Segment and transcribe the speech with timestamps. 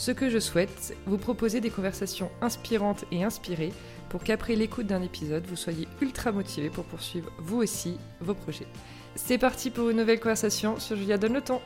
[0.00, 3.74] Ce que je souhaite, vous proposer des conversations inspirantes et inspirées
[4.08, 8.66] pour qu'après l'écoute d'un épisode, vous soyez ultra motivé pour poursuivre vous aussi vos projets.
[9.14, 11.60] C'est parti pour une nouvelle conversation sur Julia Donne le temps.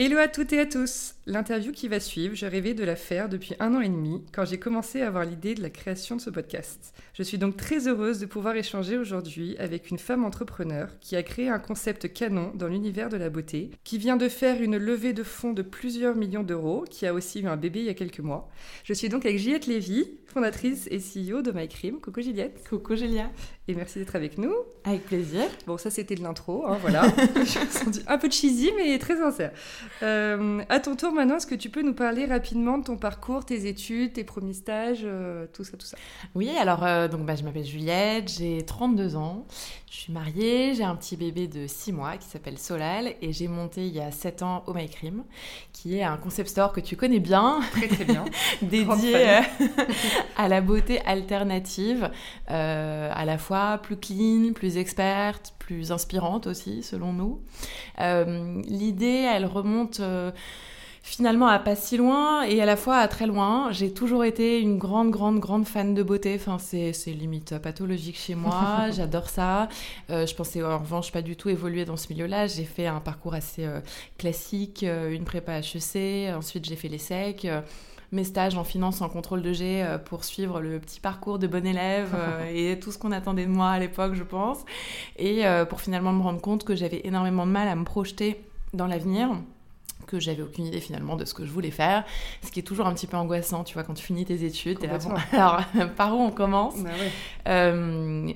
[0.00, 3.28] Hello à toutes et à tous L'interview qui va suivre, je rêvais de la faire
[3.28, 6.20] depuis un an et demi quand j'ai commencé à avoir l'idée de la création de
[6.20, 6.94] ce podcast.
[7.14, 11.24] Je suis donc très heureuse de pouvoir échanger aujourd'hui avec une femme entrepreneur qui a
[11.24, 15.14] créé un concept canon dans l'univers de la beauté, qui vient de faire une levée
[15.14, 17.94] de fonds de plusieurs millions d'euros, qui a aussi eu un bébé il y a
[17.94, 18.48] quelques mois.
[18.84, 22.00] Je suis donc avec Juliette Lévy, fondatrice et CEO de MyCream.
[22.00, 22.64] Coucou Juliette.
[22.68, 23.32] Coucou Julia.
[23.70, 24.54] Et merci d'être avec nous.
[24.84, 25.42] Avec plaisir.
[25.66, 27.02] Bon, ça c'était de l'intro, hein, voilà.
[27.18, 29.52] je un peu cheesy, mais très sincère.
[30.02, 33.44] Euh, à ton tour maintenant, est-ce que tu peux nous parler rapidement de ton parcours,
[33.44, 35.98] tes études, tes premiers stages, euh, tout ça, tout ça?
[36.34, 39.44] Oui, alors euh, donc, bah, je m'appelle Juliette, j'ai 32 ans,
[39.90, 43.48] je suis mariée, j'ai un petit bébé de 6 mois qui s'appelle Solal et j'ai
[43.48, 45.24] monté il y a 7 ans Oh My Cream,
[45.74, 47.60] qui est un concept store que tu connais bien.
[47.72, 48.24] Très très bien.
[48.62, 49.40] dédié
[50.38, 52.10] à la beauté alternative,
[52.46, 57.40] à la fois plus clean, plus experte, plus inspirante aussi, selon nous.
[58.00, 60.30] Euh, l'idée, elle remonte euh,
[61.02, 63.70] finalement à pas si loin et à la fois à très loin.
[63.72, 66.36] J'ai toujours été une grande, grande, grande fan de beauté.
[66.36, 68.90] Enfin, c'est, limite pathologique chez moi.
[68.96, 69.68] J'adore ça.
[70.10, 72.46] Euh, je pensais en revanche pas du tout évoluer dans ce milieu-là.
[72.46, 73.68] J'ai fait un parcours assez
[74.16, 76.34] classique, une prépa HEC.
[76.34, 77.46] Ensuite, j'ai fait les secs
[78.12, 81.46] mes stages en finance, en contrôle de G euh, pour suivre le petit parcours de
[81.46, 84.58] bon élève euh, et tout ce qu'on attendait de moi à l'époque, je pense.
[85.16, 88.40] Et euh, pour finalement me rendre compte que j'avais énormément de mal à me projeter
[88.72, 89.30] dans l'avenir
[90.06, 92.02] que j'avais aucune idée finalement de ce que je voulais faire,
[92.42, 94.82] ce qui est toujours un petit peu angoissant, tu vois, quand tu finis tes études,
[94.82, 94.96] là,
[95.32, 95.60] alors
[95.96, 96.76] par où on commence?
[97.44, 97.72] Bah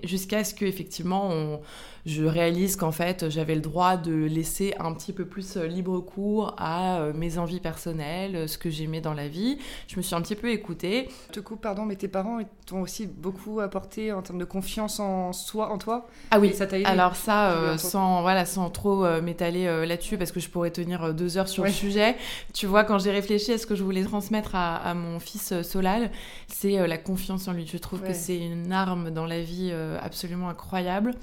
[0.04, 1.60] Jusqu'à ce qu'effectivement on
[2.04, 6.00] je réalise qu'en fait, j'avais le droit de laisser un petit peu plus euh, libre
[6.00, 9.58] cours à euh, mes envies personnelles, euh, ce que j'aimais dans la vie.
[9.86, 11.08] Je me suis un petit peu écoutée.
[11.28, 14.98] Je te coupe, pardon, mais tes parents t'ont aussi beaucoup apporté en termes de confiance
[14.98, 16.08] en soi, en toi?
[16.32, 16.86] Ah oui, ça t'a aidé?
[16.86, 21.48] Alors ça, sans, voilà, sans trop m'étaler là-dessus, parce que je pourrais tenir deux heures
[21.48, 22.16] sur le sujet.
[22.52, 26.10] Tu vois, quand j'ai réfléchi à ce que je voulais transmettre à, mon fils Solal,
[26.48, 27.66] c'est la confiance en lui.
[27.66, 31.14] Je trouve que c'est une arme dans la vie absolument incroyable.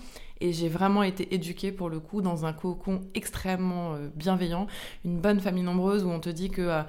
[0.41, 4.67] Et j'ai vraiment été éduquée pour le coup dans un cocon extrêmement euh, bienveillant,
[5.03, 6.81] une bonne famille nombreuse où on te dit que euh,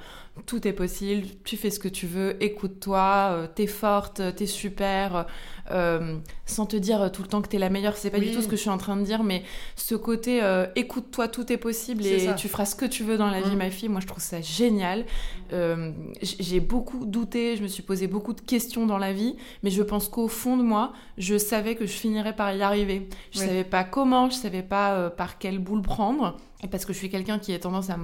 [0.47, 5.27] tout est possible, tu fais ce que tu veux, écoute-toi, euh, t'es forte, t'es super,
[5.71, 6.16] euh,
[6.47, 8.49] sans te dire tout le temps que t'es la meilleure, c'est pas du tout ce
[8.49, 9.43] que je suis en train de dire, mais
[9.77, 10.41] ce côté
[10.77, 13.59] écoute-toi, tout est possible et tu feras ce que tu veux dans la vie, mm.
[13.59, 15.05] ma fille, moi je trouve ça génial.
[16.22, 19.83] J'ai beaucoup douté, je me suis posé beaucoup de questions dans la vie, mais je
[19.83, 23.09] pense qu'au fond de moi, je savais que je finirais par y arriver.
[23.33, 26.37] Je savais pas comment, je savais pas par quelle boule prendre.
[26.62, 27.97] Et parce que je suis quelqu'un qui a tendance à,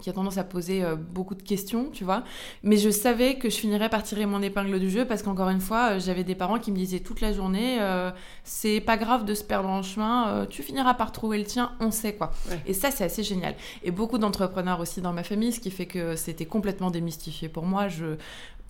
[0.00, 2.22] qui a tendance à poser euh, beaucoup de questions, tu vois.
[2.62, 5.60] Mais je savais que je finirais par tirer mon épingle du jeu parce qu'encore une
[5.60, 8.10] fois, euh, j'avais des parents qui me disaient toute la journée euh,
[8.44, 11.90] c'est pas grave de se perdre en chemin, tu finiras par trouver le tien, on
[11.90, 12.32] sait quoi.
[12.66, 13.54] Et ça, c'est assez génial.
[13.82, 17.64] Et beaucoup d'entrepreneurs aussi dans ma famille, ce qui fait que c'était complètement démystifié pour
[17.64, 17.88] moi.
[17.88, 18.16] Je,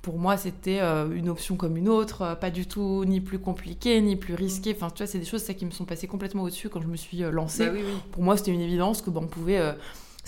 [0.03, 4.17] pour moi, c'était une option comme une autre, pas du tout ni plus compliqué, ni
[4.17, 4.75] plus risqué.
[4.75, 6.87] Enfin, tu vois, c'est des choses ça, qui me sont passées complètement au-dessus quand je
[6.87, 7.67] me suis lancée.
[7.67, 7.79] Bah
[8.13, 9.75] pour moi, c'était une évidence que bon, on pouvait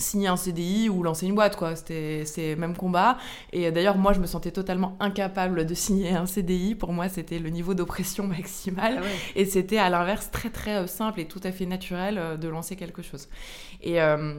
[0.01, 1.75] signer un CDI ou lancer une boîte, quoi.
[1.75, 3.17] C'était c'est même combat.
[3.53, 6.75] Et d'ailleurs, moi, je me sentais totalement incapable de signer un CDI.
[6.75, 8.99] Pour moi, c'était le niveau d'oppression maximale.
[9.01, 12.37] Ah et c'était à l'inverse très très euh, simple et tout à fait naturel euh,
[12.37, 13.29] de lancer quelque chose.
[13.81, 14.33] Et euh,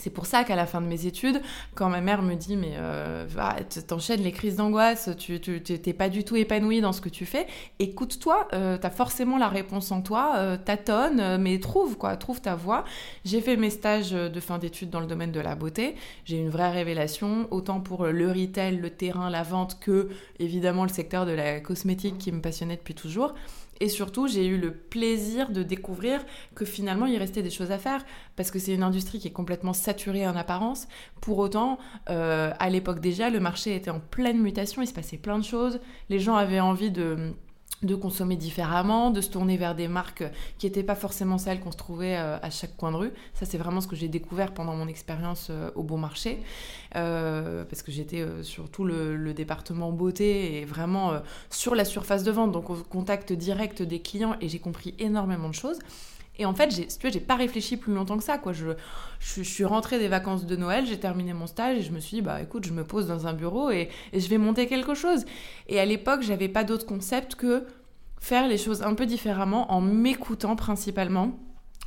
[0.00, 1.40] c'est pour ça qu'à la fin de mes études,
[1.74, 6.08] quand ma mère me dit mais euh, va, t'enchaînes les crises d'angoisse, tu t'es pas
[6.08, 7.46] du tout épanoui dans ce que tu fais,
[7.78, 12.40] écoute-toi, euh, t'as forcément la réponse en toi, euh, tâtonne, euh, mais trouve quoi, trouve
[12.40, 12.84] ta voie.
[13.24, 15.94] J'ai fait mes stages de fin d'études dans le domaine de la beauté,
[16.24, 20.08] j'ai une vraie révélation, autant pour le retail, le terrain, la vente que
[20.38, 23.34] évidemment le secteur de la cosmétique qui me passionnait depuis toujours.
[23.80, 26.24] Et surtout, j'ai eu le plaisir de découvrir
[26.54, 28.04] que finalement, il restait des choses à faire,
[28.36, 30.86] parce que c'est une industrie qui est complètement saturée en apparence.
[31.22, 31.78] Pour autant,
[32.10, 35.44] euh, à l'époque déjà, le marché était en pleine mutation, il se passait plein de
[35.44, 35.80] choses,
[36.10, 37.34] les gens avaient envie de
[37.82, 40.24] de consommer différemment, de se tourner vers des marques
[40.58, 43.12] qui n'étaient pas forcément celles qu'on se trouvait euh, à chaque coin de rue.
[43.34, 46.42] Ça, c'est vraiment ce que j'ai découvert pendant mon expérience euh, au bon marché,
[46.96, 51.12] euh, parce que j'étais sur tout le, département beauté et vraiment
[51.50, 55.48] sur la surface de vente, donc au contact direct des clients, et j'ai compris énormément
[55.48, 55.78] de choses.
[56.40, 58.54] Et en fait, tu vois, j'ai pas réfléchi plus longtemps que ça, quoi.
[58.54, 58.72] Je,
[59.42, 62.22] suis rentrée des vacances de Noël, j'ai terminé mon stage et je me suis dit,
[62.22, 65.26] bah écoute, je me pose dans un bureau et, et je vais monter quelque chose.
[65.68, 67.66] Et à l'époque, j'avais pas d'autre concept que
[68.18, 71.38] faire les choses un peu différemment en m'écoutant principalement,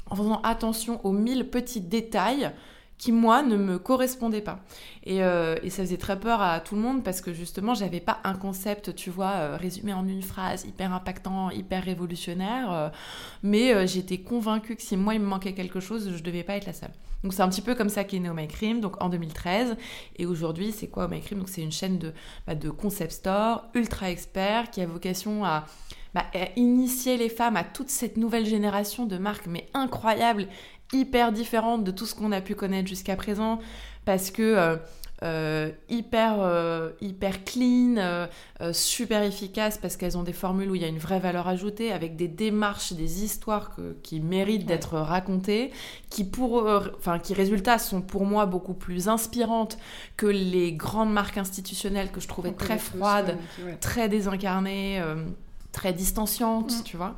[0.05, 2.51] en faisant attention aux mille petits détails
[2.97, 4.59] qui moi ne me correspondait pas.
[5.07, 8.19] Euh, et, ça faisait très peur à tout le monde parce que justement j'avais pas
[8.23, 12.89] un concept, tu vois, euh, résumé en une phrase, hyper impactant, hyper révolutionnaire, euh,
[13.41, 16.65] mais j'étais convaincue que si moi il me manquait quelque chose, je devais pas être
[16.65, 16.91] la seule.
[17.23, 19.77] Donc c'est un petit peu comme ça qu'est né Oh My Cream, donc en 2013.
[20.17, 22.13] Et aujourd'hui, c'est quoi Oh My Cream Donc c'est une chaîne de,
[22.45, 25.65] bah, de concept store ultra expert qui a vocation à
[26.13, 26.25] bah,
[26.55, 30.47] initier les femmes à toute cette nouvelle génération de marques, mais incroyable
[30.93, 33.59] hyper différente de tout ce qu'on a pu connaître jusqu'à présent
[34.05, 34.75] parce que euh,
[35.23, 38.27] euh, hyper, euh, hyper clean,
[38.73, 41.93] super efficace parce qu'elles ont des formules où il y a une vraie valeur ajoutée
[41.93, 45.71] avec des démarches, des histoires qui méritent d'être racontées,
[46.09, 46.67] qui pour
[46.97, 49.77] enfin qui résultats sont pour moi beaucoup plus inspirantes
[50.17, 53.37] que les grandes marques institutionnelles que je trouvais très froides,
[53.79, 55.01] très désincarnées
[55.73, 56.83] très distanciante, mm.
[56.83, 57.15] tu vois.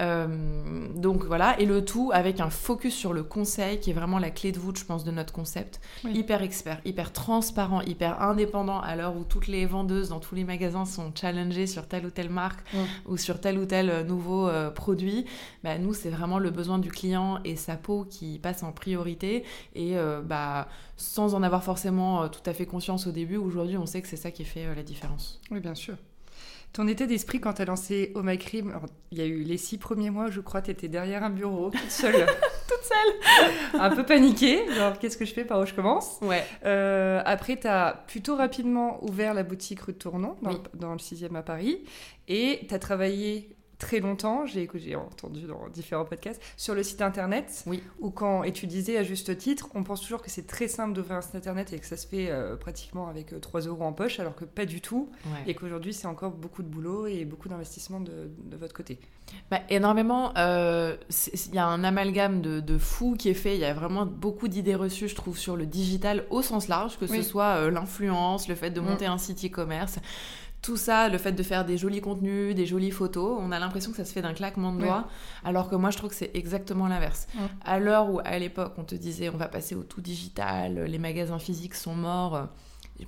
[0.00, 4.18] Euh, donc voilà, et le tout avec un focus sur le conseil qui est vraiment
[4.18, 5.80] la clé de voûte, je pense, de notre concept.
[6.04, 10.44] Hyper expert, hyper transparent, hyper indépendant à l'heure où toutes les vendeuses dans tous les
[10.44, 12.78] magasins sont challengées sur telle ou telle marque mm.
[13.06, 15.26] ou sur tel ou tel euh, nouveau euh, produit.
[15.62, 19.44] Bah, nous, c'est vraiment le besoin du client et sa peau qui passe en priorité
[19.74, 19.94] et
[20.24, 24.08] bah, sans en avoir forcément tout à fait conscience au début, aujourd'hui, on sait que
[24.08, 25.40] c'est ça qui fait la différence.
[25.50, 25.96] Oui, bien sûr.
[26.72, 28.38] Ton état d'esprit quand tu as lancé Oh My
[29.10, 31.70] il y a eu les six premiers mois, je crois, tu étais derrière un bureau,
[31.70, 32.14] toute seule.
[32.68, 36.44] toute seule Un peu paniquée, genre qu'est-ce que je fais, par où je commence Ouais.
[36.64, 40.98] Euh, après, tu as plutôt rapidement ouvert la boutique rue de Tournon, dans, dans le
[40.98, 41.80] 6e à Paris,
[42.28, 47.64] et tu as travaillé très longtemps, j'ai entendu dans différents podcasts, sur le site internet.
[47.66, 47.82] Oui.
[47.98, 50.92] Où quand, et tu disais à juste titre, on pense toujours que c'est très simple
[50.92, 53.84] d'ouvrir un site internet et que ça se fait euh, pratiquement avec 3 euh, euros
[53.84, 55.10] en poche, alors que pas du tout.
[55.46, 58.98] Et qu'aujourd'hui, c'est encore beaucoup de boulot et beaucoup d'investissement de, votre côté.
[59.50, 60.36] Bah, énormément.
[60.36, 60.96] Euh,
[61.48, 63.54] il y a un amalgame de, de, fou qui est fait.
[63.54, 66.98] Il y a vraiment beaucoup d'idées reçues, je trouve, sur le digital au sens large,
[66.98, 68.84] que ce soit l'influence, le fait de mm.
[68.84, 69.98] monter un site e-commerce
[70.62, 73.90] tout ça, le fait de faire des jolis contenus, des jolies photos, on a l'impression
[73.90, 75.08] que ça se fait d'un claquement de doigts,
[75.44, 77.26] alors que moi je trouve que c'est exactement l'inverse.
[77.64, 80.98] À l'heure où à l'époque on te disait on va passer au tout digital, les
[80.98, 82.48] magasins physiques sont morts,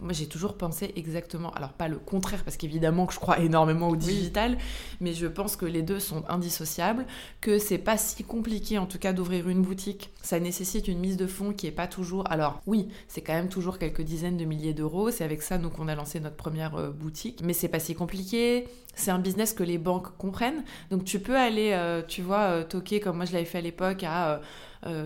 [0.00, 3.88] moi j'ai toujours pensé exactement, alors pas le contraire parce qu'évidemment que je crois énormément
[3.88, 4.58] au digital,
[5.00, 7.06] mais je pense que les deux sont indissociables,
[7.40, 10.10] que c'est pas si compliqué en tout cas d'ouvrir une boutique.
[10.22, 12.30] Ça nécessite une mise de fonds qui est pas toujours.
[12.30, 15.10] Alors oui, c'est quand même toujours quelques dizaines de milliers d'euros.
[15.10, 17.94] C'est avec ça nous qu'on a lancé notre première euh, boutique, mais c'est pas si
[17.94, 18.66] compliqué.
[18.94, 22.64] C'est un business que les banques comprennent, donc tu peux aller, euh, tu vois, euh,
[22.64, 24.38] toquer comme moi je l'avais fait à l'époque à euh,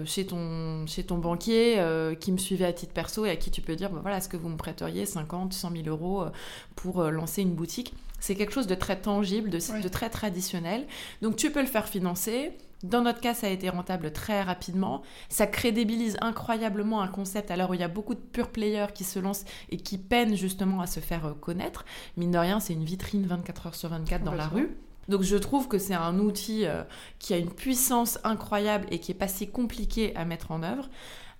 [0.04, 3.50] chez, ton, chez ton banquier euh, qui me suivait à titre perso et à qui
[3.50, 6.30] tu peux dire bah, voilà, est-ce que vous me prêteriez 50, 100 000 euros euh,
[6.74, 7.94] pour lancer une boutique?
[8.18, 10.86] C'est quelque chose de très tangible, de, de très traditionnel.
[11.20, 12.52] Donc tu peux le faire financer.
[12.82, 15.02] Dans notre cas, ça a été rentable très rapidement.
[15.28, 18.88] Ça crédibilise incroyablement un concept à l'heure où il y a beaucoup de pure players
[18.94, 21.84] qui se lancent et qui peinent justement à se faire connaître.
[22.16, 24.76] Mine de rien, c'est une vitrine 24 heures sur 24 dans la rue.
[25.08, 26.82] Donc je trouve que c'est un outil euh,
[27.18, 30.88] qui a une puissance incroyable et qui est pas si compliqué à mettre en œuvre.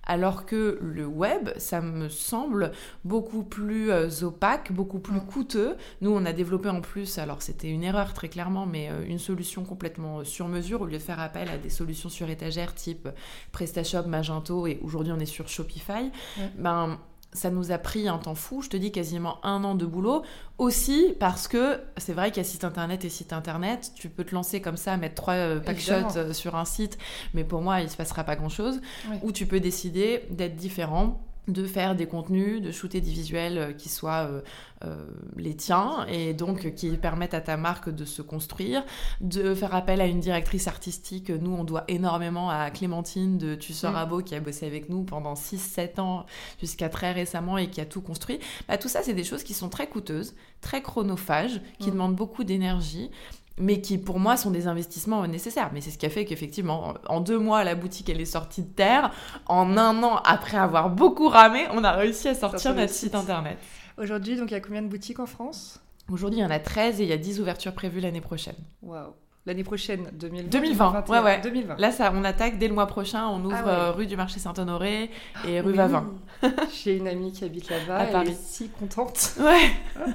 [0.09, 2.71] Alors que le web, ça me semble
[3.03, 5.75] beaucoup plus euh, opaque, beaucoup plus coûteux.
[5.99, 9.19] Nous, on a développé en plus, alors c'était une erreur très clairement, mais euh, une
[9.19, 13.09] solution complètement sur mesure au lieu de faire appel à des solutions sur étagère type
[13.51, 16.09] PrestaShop, Magento et aujourd'hui on est sur Shopify.
[16.57, 16.97] Ben,
[17.33, 20.23] ça nous a pris un temps fou, je te dis quasiment un an de boulot,
[20.57, 24.23] aussi parce que c'est vrai qu'il y a site internet et site internet, tu peux
[24.23, 26.97] te lancer comme ça, mettre trois euh, packshots euh, sur un site,
[27.33, 28.81] mais pour moi il se passera pas grand chose,
[29.21, 33.71] ou tu peux décider d'être différent de faire des contenus, de shooter des visuels euh,
[33.71, 34.41] qui soient euh,
[34.83, 35.05] euh,
[35.37, 38.83] les tiens et donc qui permettent à ta marque de se construire,
[39.21, 41.29] de faire appel à une directrice artistique.
[41.29, 44.09] Nous, on doit énormément à Clémentine de Tu seras mm.
[44.09, 46.25] beau qui a bossé avec nous pendant 6-7 ans
[46.59, 48.39] jusqu'à très récemment et qui a tout construit.
[48.67, 51.93] Bah, tout ça, c'est des choses qui sont très coûteuses, très chronophages, qui mm.
[51.93, 53.09] demandent beaucoup d'énergie
[53.57, 55.71] mais qui pour moi sont des investissements nécessaires.
[55.73, 58.63] Mais c'est ce qui a fait qu'effectivement, en deux mois, la boutique elle est sortie
[58.63, 59.11] de terre.
[59.47, 63.57] En un an, après avoir beaucoup ramé, on a réussi à sortir notre site internet.
[63.97, 65.79] Aujourd'hui, donc il y a combien de boutiques en France?
[66.09, 68.55] Aujourd'hui, il y en a 13 et il y a 10 ouvertures prévues l'année prochaine.
[68.81, 69.13] Waouh
[69.47, 70.49] L'année prochaine, 2020.
[70.49, 71.41] 2020, ouais, ouais.
[71.41, 71.77] 2020.
[71.79, 73.27] Là, ça, on attaque dès le mois prochain.
[73.29, 73.71] On ouvre Ah ouais.
[73.71, 75.09] euh, rue du marché Saint-Honoré
[75.47, 75.77] et rue Oui.
[75.77, 76.05] Vavin.
[76.83, 78.03] J'ai une amie qui habite là-bas.
[78.03, 78.29] Elle Paris.
[78.31, 79.35] est si contente.
[79.39, 79.71] Ouais.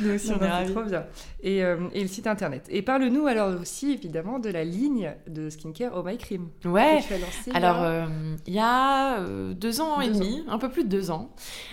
[0.00, 0.72] Nous aussi, Non, on est ravis.
[0.72, 1.04] trop bien.
[1.42, 2.66] Et, euh, et le site internet.
[2.70, 6.48] Et parle-nous alors aussi évidemment de la ligne de skincare Oh My Cream.
[6.66, 7.00] Ouais.
[7.02, 8.04] Que tu as lancée Alors, euh,
[8.46, 9.20] il y a
[9.54, 11.30] deux ans et demi, un peu plus de deux ans.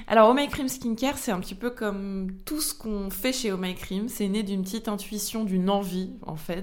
[0.08, 3.52] Alors, Oh My Cream Skincare, c'est un petit peu comme tout ce qu'on fait chez
[3.52, 4.08] Oh My Cream.
[4.08, 6.61] C'est né d'une petite intuition, d'une envie, en fait.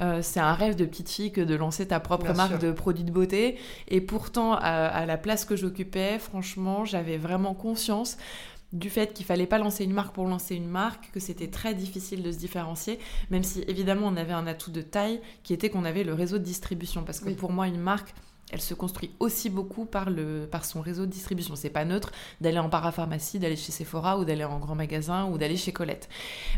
[0.00, 2.58] Euh, c'est un rêve de petite fille que de lancer ta propre Bien marque sûr.
[2.60, 3.58] de produits de beauté.
[3.88, 8.16] Et pourtant, à, à la place que j'occupais, franchement, j'avais vraiment conscience
[8.74, 11.72] du fait qu'il fallait pas lancer une marque pour lancer une marque, que c'était très
[11.74, 12.98] difficile de se différencier,
[13.30, 16.36] même si évidemment on avait un atout de taille qui était qu'on avait le réseau
[16.36, 17.02] de distribution.
[17.02, 17.34] Parce que Oui.
[17.34, 18.12] pour moi, une marque,
[18.52, 21.54] elle se construit aussi beaucoup par, le, par son réseau de distribution.
[21.56, 25.38] C'est pas neutre d'aller en parapharmacie, d'aller chez Sephora ou d'aller en grand magasin ou
[25.38, 26.08] d'aller chez Colette.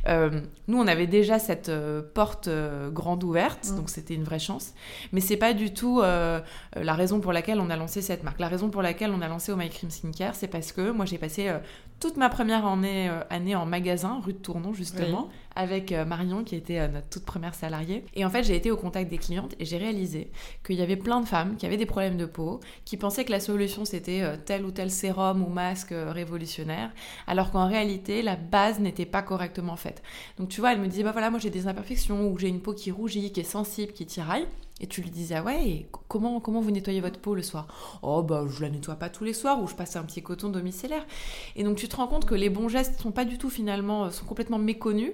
[0.07, 3.77] Euh, nous, on avait déjà cette euh, porte euh, grande ouverte, Mm.
[3.77, 4.73] donc c'était une vraie chance.
[5.13, 8.41] Mais c'est pas du tout la raison pour laquelle on a lancé cette marque.
[8.41, 11.05] La raison pour laquelle on a lancé Oh My Cream Skincare, c'est parce que moi
[11.05, 11.51] j'ai passé
[12.01, 16.43] toute ma première année, euh, année en magasin, rue de Tournon justement, avec euh, Marion
[16.45, 18.05] qui était euh, notre toute première salariée.
[18.15, 20.31] Et en fait, j'ai été au contact des clientes et j'ai réalisé
[20.65, 23.31] qu'il y avait plein de femmes qui avaient des problèmes de peau, qui pensaient que
[23.31, 26.91] la solution c'était tel ou tel sérum ou masque révolutionnaire,
[27.27, 30.03] alors qu'en réalité, la base n'était pas correctement faite.
[30.39, 32.61] Donc tu vois, elle me disait, bah voilà, moi j'ai des imperfections, ou j'ai une
[32.61, 34.47] peau qui rougit, qui est sensible, qui tiraille.
[34.81, 37.67] Et tu lui disais, ah ouais, et comment, comment vous nettoyez votre peau le soir?
[38.03, 40.49] Oh, bah je la nettoie pas tous les soirs, ou je passe un petit coton
[40.49, 41.07] domiciliaire.
[41.55, 44.05] Et donc tu te rends compte que les bons gestes sont pas du tout finalement,
[44.05, 45.13] euh, sont complètement méconnus.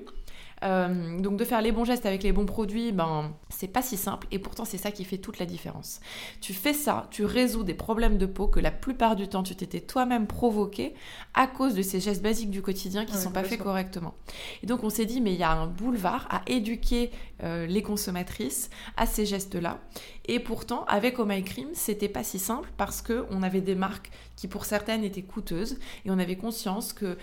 [0.65, 3.97] Euh, donc de faire les bons gestes avec les bons produits, ben c'est pas si
[3.97, 6.01] simple et pourtant c'est ça qui fait toute la différence.
[6.41, 9.55] Tu fais ça, tu résous des problèmes de peau que la plupart du temps tu
[9.55, 10.95] t'étais toi-même provoqué
[11.35, 14.15] à cause de ces gestes basiques du quotidien qui Ouais, sont pas faits correctement.
[14.63, 17.11] Et donc on s'est dit mais il y a un boulevard à éduquer
[17.43, 19.81] euh, les consommatrices à ces gestes-là.
[20.25, 23.75] Et pourtant avec Oh My Cream c'était pas si simple parce que on avait des
[23.75, 27.19] marques qui pour certaines étaient coûteuses et on avait conscience que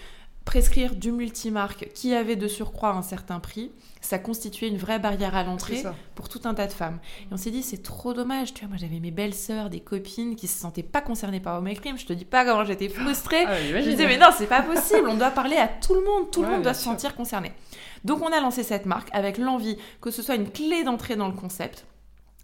[0.46, 3.72] prescrire du multimarque qui avait de surcroît un certain prix,
[4.02, 5.84] ça constituait une vraie barrière à l'entrée
[6.16, 7.00] pour tout un tas de femmes.
[7.22, 8.54] Et on s'est dit, c'est trop dommage.
[8.54, 11.62] Tu vois, moi j'avais mes belles sœurs, des copines qui se sentaient pas concernées par
[11.62, 11.98] My Cream.
[11.98, 13.46] Je te dis pas comment j'étais frustrée.
[13.48, 16.30] Ah, Je disais, mais non, c'est pas possible, on doit parler à tout le monde,
[16.32, 16.92] tout le monde doit se sûr.
[16.92, 17.54] sentir concerné.
[18.04, 21.28] Donc on a lancé cette marque avec l'envie que ce soit une clé d'entrée dans
[21.30, 21.86] le concept,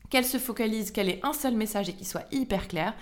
[0.10, 2.94] qu'elle se focalise, qu'elle ait un seul message et qu'il soit hyper clair,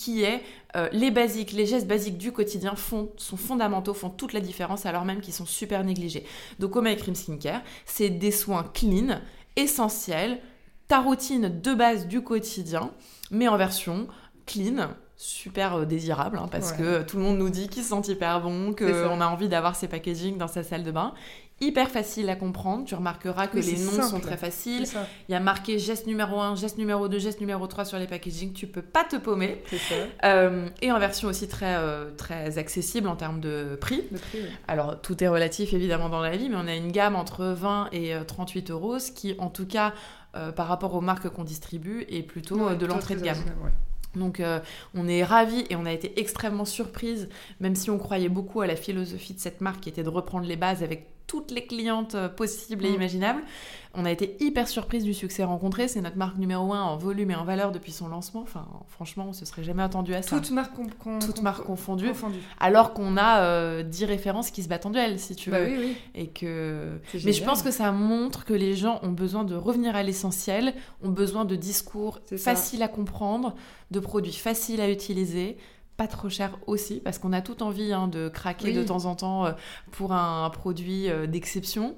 [0.00, 0.42] qui est
[0.76, 4.86] euh, les basiques, les gestes basiques du quotidien font, sont fondamentaux, font toute la différence
[4.86, 6.24] alors même qu'ils sont super négligés.
[6.58, 9.20] Donc Oh My Cream Skincare, c'est des soins clean,
[9.56, 10.38] essentiels,
[10.88, 12.90] ta routine de base du quotidien,
[13.30, 14.08] mais en version
[14.46, 16.78] clean, super euh, désirable, hein, parce Ouais.
[16.78, 19.06] que tout le monde nous dit qu'il se sent hyper bon, C'est ça.
[19.08, 21.12] qu'on a envie d'avoir ses packaging dans sa salle de bain.
[21.62, 24.84] Hyper facile à comprendre, tu remarqueras que Oui, les noms sont très faciles.
[25.28, 28.06] Il y a marqué geste numéro 1, geste numéro 2, geste numéro 3 sur les
[28.06, 29.62] packaging, tu peux pas te paumer.
[29.68, 29.94] C'est ça.
[30.24, 34.04] Euh, et en version aussi très, euh, très accessible en termes de prix.
[34.10, 34.48] Le prix, oui.
[34.68, 37.88] Alors, tout est relatif évidemment dans la vie, mais on a une gamme entre 20
[37.92, 39.92] et euh, 38 euros, ce qui, en tout cas,
[40.36, 43.36] euh, par rapport aux marques qu'on distribue, est plutôt euh, Ouais, de l'entrée de gamme.
[43.62, 43.70] ouais.
[44.16, 44.58] Donc, euh,
[44.94, 47.28] on est ravis et on a été extrêmement surprise,
[47.60, 50.46] même si on croyait beaucoup à la philosophie de cette marque qui était de reprendre
[50.46, 52.94] les bases avec toutes les clientes euh, possibles et Mm.
[52.94, 53.42] imaginables.
[53.94, 55.86] On a été hyper surprise du succès rencontré.
[55.88, 58.40] C'est notre marque numéro 1 en volume et en valeur depuis son lancement.
[58.42, 60.30] Enfin, franchement, on se serait jamais attendu à ça.
[60.36, 62.08] Con- Toutes marques confondues.
[62.08, 62.38] confondues.
[62.60, 65.58] Alors qu'on a euh, 10 références qui se battent en duel, si tu veux.
[65.58, 65.96] Bah oui, oui.
[66.14, 67.00] Et que...
[67.24, 70.74] Mais je pense que ça montre que les gens ont besoin de revenir à l'essentiel,
[71.02, 73.54] ont besoin de discours faciles à comprendre,
[73.90, 75.56] de produits faciles à utiliser,
[76.00, 78.74] pas trop chers aussi, parce qu'on a tout envie hein, de craquer Oui.
[78.74, 79.52] de temps en temps euh,
[79.92, 81.94] pour un, produit euh, d'exception.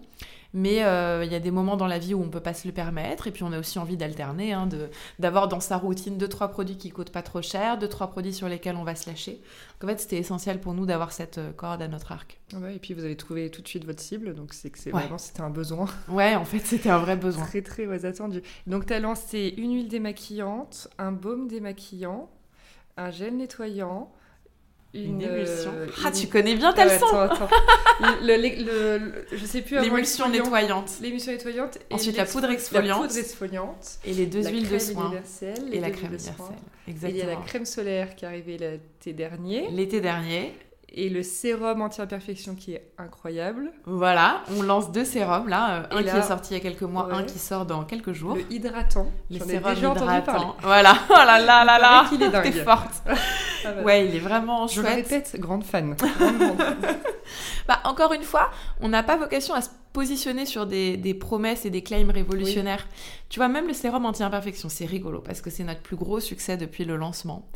[0.55, 2.67] Mais euh, il y a des moments dans la vie où on peut pas se
[2.69, 4.91] le permettre, et puis on a aussi envie d'alterner, hein, de-
[5.21, 8.35] d'avoir dans sa routine deux trois produits qui coûtent pas trop cher, deux trois produits
[8.35, 9.41] sur lesquels on va se lâcher.
[9.81, 12.39] Donc, en fait, c'était essentiel pour nous d'avoir cette corde à notre arc.
[12.61, 14.93] Ouais, et puis vous avez trouvé tout de suite votre cible, donc c'est que c'est
[14.93, 15.01] Ouais.
[15.01, 17.47] vraiment c'était un besoin Ouais, en fait, c'était un vrai besoin.
[17.47, 18.43] très très ouais, attendu.
[18.67, 22.29] Donc tu as lancé une huile démaquillante, un baume démaquillant,
[22.97, 24.13] un gel nettoyant,
[24.95, 25.73] Une, euh, émulsion.
[26.05, 27.49] Ah, une- tu connais bien ta leçon attends, attends.
[28.23, 30.91] le, le- je sais plus L'émulsion nettoyante.
[31.01, 31.79] L'émulsion nettoyante.
[31.91, 33.01] et Ensuite, la poudre exfoliante.
[33.03, 33.99] La poudre exfoliante.
[34.05, 35.05] Et les deux huiles de crème soin.
[35.07, 36.35] universelle, Et la crème universelle.
[36.89, 37.41] Et il y a la Exactement.
[37.47, 39.69] crème solaire qui est arrivée l'été dernier.
[39.71, 40.53] L'été dernier.
[40.95, 43.73] Et le sérum anti-imperfection qui est incroyable.
[43.87, 45.71] Voilà, on lance deux sérums là.
[45.71, 47.83] euh, un là- qui est sorti il y a quelques mois, un qui sort dans
[47.85, 48.37] quelques jours.
[48.37, 49.07] Le hydratant.
[49.35, 50.21] Entendu parler.
[50.21, 50.57] hydratants.
[50.63, 53.03] Voilà, oh là là là là là, t'es forte.
[53.65, 53.83] Ah bah.
[53.83, 54.75] Ouais, il est vraiment chouette.
[54.75, 55.97] Je le répète, grande fan.
[57.69, 58.51] bah, encore une fois,
[58.81, 62.89] on n'a pas vocation à se positionner sur des, des, promesses et des claims révolutionnaires.
[63.29, 66.57] Tu vois, même le sérum anti-imperfection, c'est rigolo parce que c'est notre plus gros succès
[66.57, 67.47] depuis le lancement.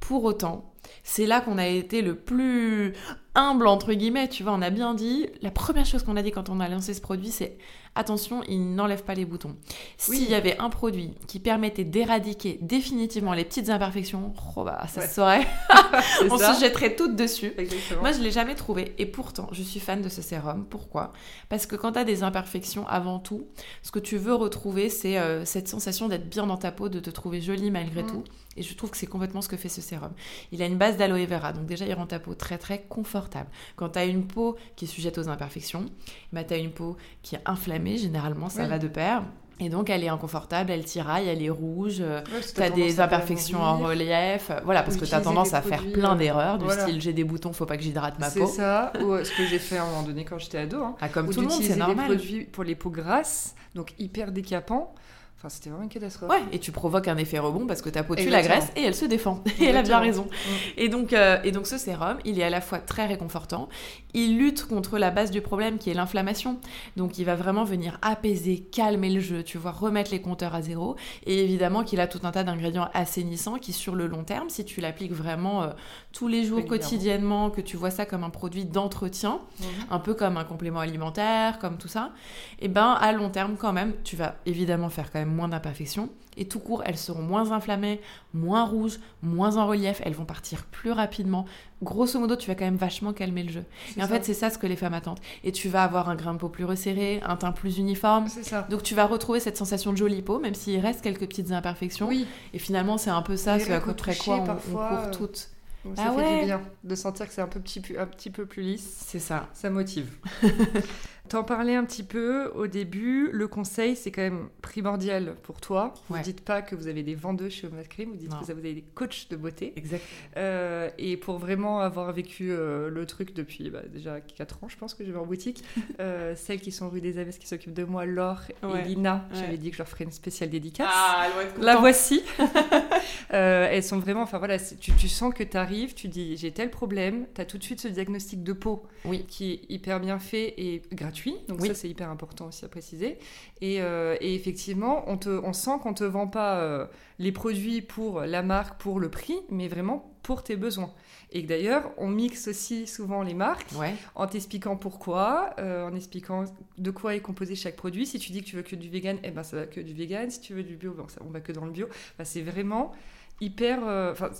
[0.00, 0.72] Pour autant,
[1.02, 2.92] c'est là qu'on a été le plus
[3.34, 6.30] humble, entre guillemets, tu vois, on a bien dit, la première chose qu'on a dit
[6.30, 7.56] quand on a lancé ce produit, c'est
[7.98, 9.56] attention, il n'enlève pas les boutons.
[9.96, 15.06] S'il y avait un produit qui permettait d'éradiquer définitivement les petites imperfections, oh bah, ça
[15.06, 15.46] se saurait.
[16.30, 17.52] on se jetterait toutes dessus.
[18.00, 18.94] Moi, je l'ai jamais trouvé.
[18.98, 20.64] Et pourtant, je suis fan de ce sérum.
[20.68, 21.12] Pourquoi?
[21.48, 23.48] Parce que quand tu as des imperfections, avant tout,
[23.82, 27.00] ce que tu veux retrouver, c'est euh, cette sensation d'être bien dans ta peau, de
[27.00, 28.06] te trouver jolie malgré mm.
[28.06, 28.24] tout.
[28.58, 30.12] Et je trouve que c'est complètement ce que fait ce sérum.
[30.52, 33.48] Il a une base d'aloe vera, donc déjà il rend ta peau très très confortable.
[33.76, 35.86] Quand tu as une peau qui est sujette aux imperfections,
[36.32, 39.22] bah, tu as une peau qui est inflammée, généralement ça va de pair.
[39.60, 42.20] Et donc elle est inconfortable, elle tiraille, elle est rouge, euh,
[42.54, 45.82] tu as des imperfections en relief, euh, voilà, parce que tu as tendance à faire
[45.92, 48.46] plein euh, d'erreurs, du style j'ai des boutons, faut pas que j'hydrate ma peau.
[48.46, 50.82] C'est ça, ou ce que j'ai fait à un moment donné quand j'étais ado.
[50.82, 52.08] Hein, ah, comme tout le monde, c'est normal.
[52.08, 54.94] des produits pour les peaux grasses, donc hyper décapants.
[55.38, 56.28] Enfin, c'était vraiment une catastrophe.
[56.28, 58.82] Ouais, et tu provoques un effet rebond parce que ta peau tue la graisse et
[58.82, 59.44] elle se défend.
[59.60, 60.24] Et elle a bien raison.
[60.24, 60.50] Mm.
[60.78, 63.68] Et, donc, euh, et donc, ce sérum, il est à la fois très réconfortant,
[64.14, 66.58] il lutte contre la base du problème qui est l'inflammation.
[66.96, 70.62] Donc, il va vraiment venir apaiser, calmer le jeu, tu vois, remettre les compteurs à
[70.62, 70.96] zéro.
[71.24, 74.64] Et évidemment qu'il a tout un tas d'ingrédients assainissants qui, sur le long terme, si
[74.64, 75.68] tu l'appliques vraiment euh,
[76.12, 79.66] tous les jours, quotidiennement, que tu vois ça comme un produit d'entretien, mhm.
[79.90, 82.10] un peu comme un complément alimentaire, comme tout ça,
[82.58, 85.48] et eh ben à long terme, quand même, tu vas évidemment faire quand même moins
[85.48, 86.10] d'imperfections.
[86.36, 88.00] Et tout court, elles seront moins inflammées,
[88.32, 91.46] moins rouges, moins en relief, elles vont partir plus rapidement.
[91.82, 93.64] Grosso modo, tu vas quand même vachement calmer le jeu.
[93.96, 95.18] Et en fait, c'est ça ce que les femmes attendent.
[95.42, 98.28] Et tu vas avoir un grain de peau plus resserré, un teint plus uniforme.
[98.28, 98.66] Ça.
[98.70, 102.08] Donc tu vas retrouver cette sensation de jolie peau, même s'il reste quelques petites imperfections.
[102.08, 102.26] Oui.
[102.54, 103.94] Et finalement, c'est un peu ça, ce à quoi
[104.28, 105.36] on, on court toutes.
[105.36, 105.48] ça
[105.96, 106.40] ah fait ouais.
[106.40, 109.04] du bien de sentir que c'est un, petit, un petit peu plus lisse.
[109.06, 109.48] C'est ça.
[109.54, 110.08] Ça motive.
[111.28, 113.30] T'en parlais un petit peu au début.
[113.32, 115.92] Le conseil, c'est quand même primordial pour toi.
[116.08, 118.44] Vous ne dites pas que vous avez des vendeuses chez Home Cream, vous dites que
[118.44, 119.72] vous avez des coachs de beauté.
[119.76, 120.02] Exact.
[120.36, 124.76] Euh, et pour vraiment avoir vécu euh, le truc depuis bah, déjà 4 ans, je
[124.76, 125.62] pense que je vais en boutique,
[126.00, 129.58] euh, celles qui sont rue des Aves qui s'occupent de moi, Laure et Lina, j'avais
[129.58, 130.88] dit que je leur ferais une spéciale dédicace.
[130.90, 131.28] Ah,
[131.60, 132.22] La voici.
[133.30, 136.70] elles sont vraiment, enfin voilà, tu, tu sens que tu arrives, tu dis j'ai tel
[136.70, 139.24] problème, tu as tout de suite ce diagnostic de peau oui.
[139.28, 141.17] qui est hyper bien fait et gratuit
[141.48, 143.18] donc ça c'est hyper important aussi à préciser.
[143.60, 146.86] Et, euh, effectivement, on, te, on sent qu'on te vend pas euh,
[147.18, 150.92] les produits pour la marque, pour le prix, mais vraiment pour tes besoins.
[151.32, 153.72] Et d'ailleurs, on mixe aussi souvent les marques
[154.14, 156.44] en t'expliquant pourquoi, euh, en expliquant
[156.76, 158.06] de quoi est composé chaque produit.
[158.06, 159.94] Si tu dis que tu veux que du vegan, eh ben ça va que du
[159.94, 160.30] vegan.
[160.30, 161.88] Si tu veux du bio, ben, ça, on va que dans le bio.
[162.24, 162.92] c'est vraiment
[163.40, 163.78] hyper.
[164.12, 164.30] Enfin,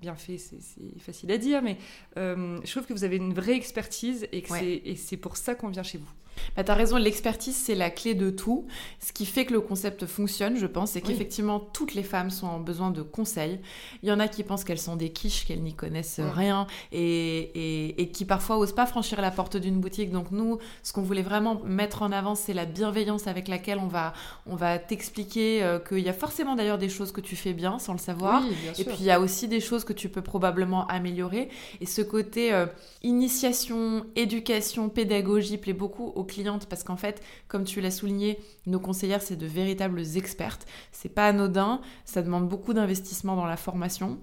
[0.00, 0.58] bien fait, c'est
[0.98, 1.76] facile à dire, mais
[2.16, 4.54] euh, je trouve que vous avez une vraie expertise et que
[4.96, 6.10] c'est pour ça qu'on vient chez vous.
[6.56, 8.66] Bah, tu as raison, l'expertise, c'est la clé de tout.
[9.00, 12.46] Ce qui fait que le concept fonctionne, je pense, c'est qu'effectivement, toutes les femmes sont
[12.46, 13.60] en besoin de conseils.
[14.02, 18.00] Il y en a qui pensent qu'elles sont des quiches, qu'elles n'y connaissent rien et,
[18.00, 20.10] et, qui parfois osent pas franchir la porte d'une boutique.
[20.10, 23.86] Donc nous, ce qu'on voulait vraiment mettre en avant, c'est la bienveillance avec laquelle on
[23.86, 24.12] va,
[24.46, 27.78] on va t'expliquer euh, qu'il y a forcément d'ailleurs des choses que tu fais bien
[27.78, 28.42] sans le savoir.
[28.78, 31.48] et puis il y a aussi des choses que tu peux probablement améliorer.
[31.80, 32.66] Et ce côté euh,
[33.02, 38.80] initiation, éducation, pédagogie plaît beaucoup aux clientes parce qu'en fait, comme tu l'as souligné, nos
[38.80, 40.66] conseillères, c'est de véritables expertes.
[40.92, 44.18] C'est pas anodin, ça demande beaucoup d'investissement dans la formation.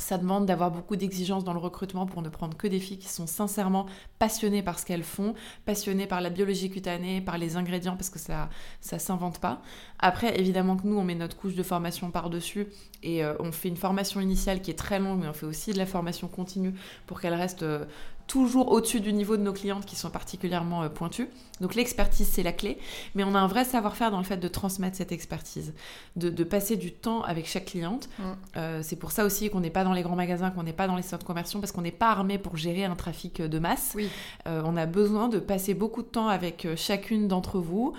[0.00, 3.08] Ça demande d'avoir beaucoup d'exigences dans le recrutement pour ne prendre que des filles qui
[3.08, 3.86] sont sincèrement
[4.18, 5.34] passionnées par ce qu'elles font,
[5.66, 8.48] passionnées par la biologie cutanée, par les ingrédients, parce que ça
[8.80, 9.60] ça s'invente pas.
[9.98, 12.68] Après, évidemment que nous, on met notre couche de formation par-dessus
[13.02, 15.72] et euh, on fait une formation initiale qui est très longue, mais on fait aussi
[15.72, 16.74] de la formation continue
[17.06, 17.84] pour qu'elle reste euh,
[18.30, 21.28] toujours au-dessus du niveau de nos clientes qui sont particulièrement euh, pointues.
[21.60, 22.78] Donc l'expertise, c'est la clé,
[23.16, 25.74] mais on a un vrai savoir-faire dans le fait de transmettre cette expertise,
[26.14, 28.08] de, passer du temps avec chaque cliente.
[28.18, 28.22] Mm.
[28.56, 30.86] Euh, c'est pour ça aussi qu'on n'est pas dans les grands magasins, qu'on n'est pas
[30.86, 33.94] dans les centres commerciaux, parce qu'on n'est pas armé pour gérer un trafic de masse.
[33.96, 34.08] Oui.
[34.46, 37.94] Euh, on a besoin de passer beaucoup de temps avec chacune d'entre vous.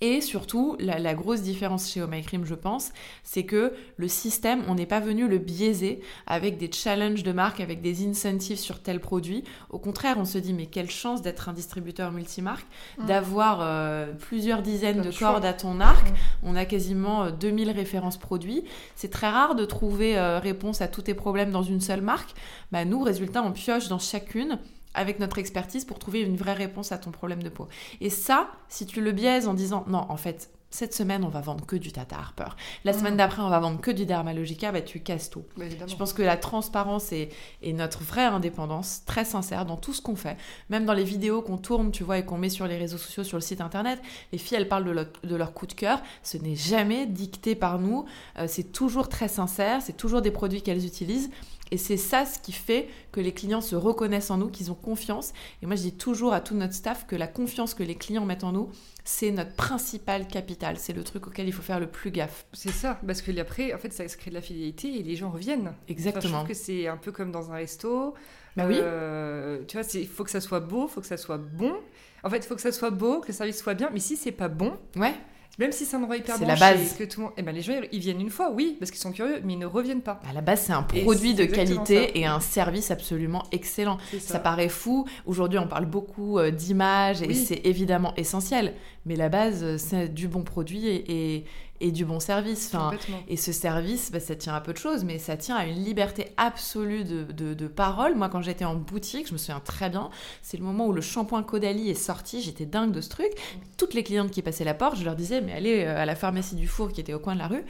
[0.00, 4.74] Et surtout, la, grosse différence chez Oh Cream, je pense, c'est que le système, on
[4.74, 9.00] n'est pas venu le biaiser avec des challenges de marque, avec des incentives sur tel
[9.00, 9.44] produit.
[9.70, 12.66] Au contraire, on se dit, mais quelle chance d'être un distributeur multimarque,
[12.98, 13.06] mm.
[13.06, 16.10] d'avoir euh, plusieurs dizaines de cordes à ton arc.
[16.10, 16.14] Mm.
[16.42, 18.64] On a quasiment 2000 euh, références produits.
[18.96, 22.34] C'est très rare de trouver euh, réponse à tous tes problèmes dans une seule marque.
[22.72, 24.58] Bah, nous, résultat, on pioche dans chacune
[24.94, 27.68] avec notre expertise pour trouver une vraie réponse à ton problème de peau.
[28.00, 31.40] Et ça, si tu le biaises en disant non, en fait, cette semaine, on va
[31.40, 32.48] vendre que du Tata Harper.
[32.84, 32.98] La mm.
[32.98, 34.72] semaine d'après, on va vendre que du Dermalogica.
[34.72, 35.44] Bah, tu casses tout.
[35.56, 37.30] Bah, je pense que la transparence est,
[37.64, 40.36] notre vraie indépendance, très sincère dans tout ce qu'on fait.
[40.70, 43.22] Même dans les vidéos qu'on tourne, tu vois, et qu'on met sur les réseaux sociaux,
[43.22, 44.00] sur le site internet,
[44.32, 44.84] les filles, elles parlent
[45.22, 46.02] de, leur, coup de cœur.
[46.24, 48.04] Ce n'est jamais dicté par nous.
[48.40, 49.80] Euh, c'est toujours très sincère.
[49.80, 51.30] C'est toujours des produits qu'elles utilisent.
[51.74, 54.76] Et c'est ça ce qui fait que les clients se reconnaissent en nous, qu'ils ont
[54.76, 55.32] confiance.
[55.60, 58.24] Et moi, je dis toujours à tout notre staff que la confiance que les clients
[58.24, 58.70] mettent en nous,
[59.02, 60.76] c'est notre principal capital.
[60.78, 62.46] C'est le truc auquel il faut faire le plus gaffe.
[62.52, 65.30] C'est ça, parce que après, en fait, ça crée de la fidélité et les gens
[65.30, 65.72] reviennent.
[65.88, 66.22] Exactement.
[66.22, 68.14] je trouve que c'est un peu comme dans un resto.
[68.56, 68.76] Bah oui.
[68.78, 71.74] Euh, tu vois, il faut que ça soit beau, il faut que ça soit bon.
[72.22, 73.90] En fait, il faut que ça soit beau, que le service soit bien.
[73.92, 75.14] Mais si c'est pas bon, ouais.
[75.58, 76.96] Même si c'est un endroit hyper bon, la base.
[76.96, 77.34] que tout le monde...
[77.36, 79.58] eh ben, les gens ils viennent une fois, oui, parce qu'ils sont curieux, mais ils
[79.58, 80.20] ne reviennent pas.
[80.28, 83.98] À la base, c'est un produit de qualité et un service absolument excellent.
[84.18, 84.38] Ça.
[84.38, 85.06] paraît fou.
[85.26, 88.74] Aujourd'hui, on parle beaucoup euh, d'images et c'est évidemment essentiel.
[89.06, 91.04] Mais la base, euh, c'est du bon produit et,
[91.36, 91.44] et
[91.90, 92.70] du bon service.
[92.72, 92.92] Enfin,
[93.28, 95.82] et ce service, bah, ça tient à peu de choses, mais ça tient à une
[95.82, 98.14] liberté absolue de, de, parole.
[98.14, 100.10] Moi, quand j'étais en boutique, je me souviens très bien,
[100.42, 103.30] c'est le moment où le shampoing Caudalie est sorti, j'étais dingue de ce truc.
[103.76, 106.14] Toutes les clientes qui passaient la porte, je leur disais, mais allez euh, à la
[106.14, 107.64] pharmacie du four qui était au coin de la rue,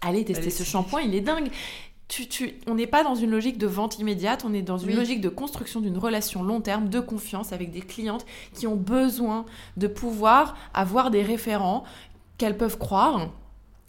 [0.00, 1.50] allez tester ce shampoing, il est dingue.
[2.08, 4.94] Tu, tu, on n'est pas dans une logique de vente immédiate, on est dans une
[4.94, 9.44] logique de construction d'une relation long terme, de confiance avec des clientes qui ont besoin
[9.76, 11.82] de pouvoir avoir des référents
[12.38, 13.32] qu'elles peuvent croire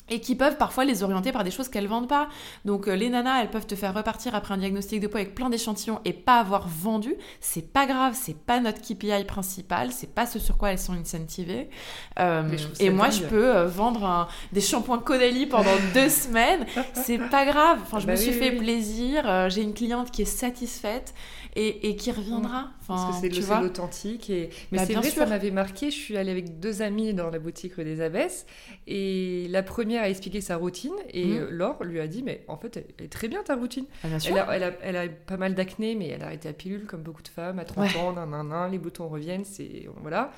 [0.10, 2.30] et qui peuvent parfois les orienter par des choses qu'elles vendent pas.
[2.66, 5.36] Donc euh, les nanas, elles peuvent te faire repartir après un diagnostic de poids avec
[5.36, 7.16] plein d'échantillons et pas avoir vendu.
[7.42, 10.94] C'est pas grave, c'est pas notre KPI principal, c'est pas ce sur quoi elles sont
[10.94, 11.70] incentivées.
[12.20, 12.44] Euh,
[12.80, 16.66] et moi, je peux euh, vendre des shampoings Caudalie pendant deux semaines.
[16.94, 17.80] C'est pas grave.
[17.84, 19.50] Enfin, je bah me suis fait plaisir.
[19.50, 21.14] J'ai une cliente qui est satisfaite
[21.56, 22.70] et, qui reviendra.
[22.88, 24.30] Parce que c'est l'authentique.
[24.30, 24.50] Et...
[24.72, 25.92] Mais bah, c'est vrai, ça m'avait marqué.
[25.92, 28.46] Je suis allée avec deux amies dans la boutique des Abbesses
[28.88, 31.48] et la première a expliqué sa routine et mmh.
[31.50, 33.86] Laure lui a dit Mais en fait, elle est très bien ta routine.
[34.04, 37.02] Ah, elle, a, elle, a, pas mal d'acné, mais elle a arrêté la pilule comme
[37.02, 39.46] beaucoup de femmes à 30 ans, nan, nan, nan, les boutons reviennent.
[39.46, 40.32] c'est Voilà.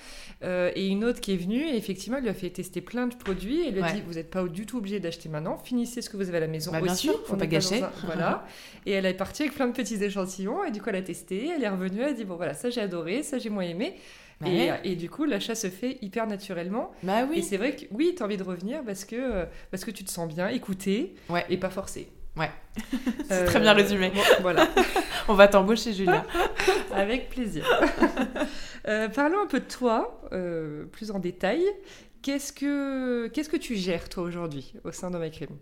[0.43, 3.07] Euh, et une autre qui est venue, et effectivement, elle lui a fait tester plein
[3.07, 5.57] de produits et elle lui a dit Vous n'êtes pas du tout obligé d'acheter maintenant,
[5.57, 6.95] finissez ce que vous avez à la maison bah, bien.
[6.95, 7.83] Sûr, faut pas gâcher.
[8.03, 8.45] Voilà.
[8.85, 11.49] et elle est partie avec plein de petits échantillons et du coup, elle a testé,
[11.55, 13.95] elle est revenue, elle a dit Bon, voilà, ça j'ai adoré, ça j'ai moins aimé.
[14.39, 14.47] Bah
[14.85, 16.91] et, du coup, l'achat se fait hyper naturellement.
[17.03, 17.39] Bah oui.
[17.39, 20.05] Et c'est vrai que oui, tu as envie de revenir parce que, parce que tu
[20.05, 21.15] te sens bien écouté
[21.49, 22.07] et pas forcé.
[22.37, 22.49] Ouais,
[23.27, 24.13] c'est très bien résumé.
[24.39, 24.69] voilà.
[25.27, 26.25] On va t'embaucher, Julia.
[26.93, 27.65] Avec plaisir.
[28.87, 31.61] Euh, parlons un peu de toi, euh, plus en détail.
[32.21, 35.57] Qu'est-ce que, qu'est-ce que tu gères, toi, aujourd'hui, au sein de MyCrime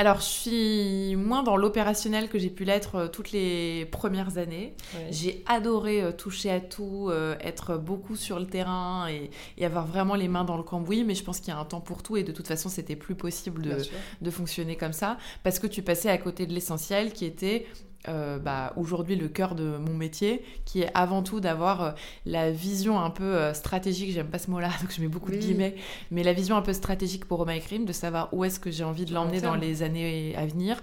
[0.00, 4.74] alors, je suis moins dans l'opérationnel que j'ai pu l'être euh, toutes les premières années.
[5.10, 9.30] J'ai adoré euh, toucher à tout, euh, être beaucoup sur le terrain et,
[9.62, 11.82] avoir vraiment les mains dans le cambouis, mais je pense qu'il y a un temps
[11.82, 13.76] pour tout et de toute façon, c'était plus possible de,
[14.22, 15.18] de, fonctionner comme ça.
[15.42, 17.66] Parce que tu passais à côté de l'essentiel qui était
[18.08, 21.90] euh, bah, aujourd'hui le cœur de mon métier, qui est avant tout d'avoir euh,
[22.24, 25.36] la vision un peu euh, stratégique, j'aime pas ce mot-là, donc je mets beaucoup de
[25.36, 25.74] guillemets,
[26.10, 28.84] mais la vision un peu stratégique pour Roma Crime, de savoir où est-ce que j'ai
[28.84, 30.80] envie de l'emmener dans les années à venir,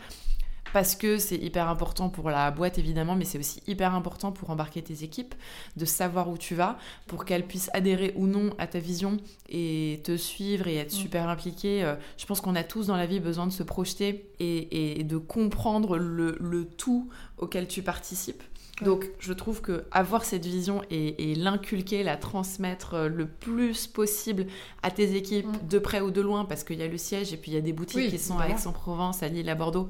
[0.74, 4.50] parce que c'est hyper important pour la boîte évidemment, mais c'est aussi hyper important pour
[4.50, 5.36] embarquer tes équipes,
[5.76, 6.78] de savoir où tu vas,
[7.08, 9.18] pour qu'elles puissent adhérer ou non à ta vision
[9.50, 10.98] et te suivre et être mm.
[10.98, 11.84] super impliquées.
[11.84, 15.18] Euh, je pense qu'on a tous dans la vie besoin de se projeter et, de
[15.18, 18.44] comprendre le, tout auquel tu participes.
[18.84, 24.46] Donc, je trouve que avoir cette vision et, l'inculquer, la transmettre euh, le plus possible
[24.84, 25.68] à tes équipes, mm.
[25.68, 27.58] de près ou de loin, parce qu'il y a le siège et puis il y
[27.58, 29.90] a des boutiques qui sont à Aix-en-Provence, à Lille, à Bordeaux.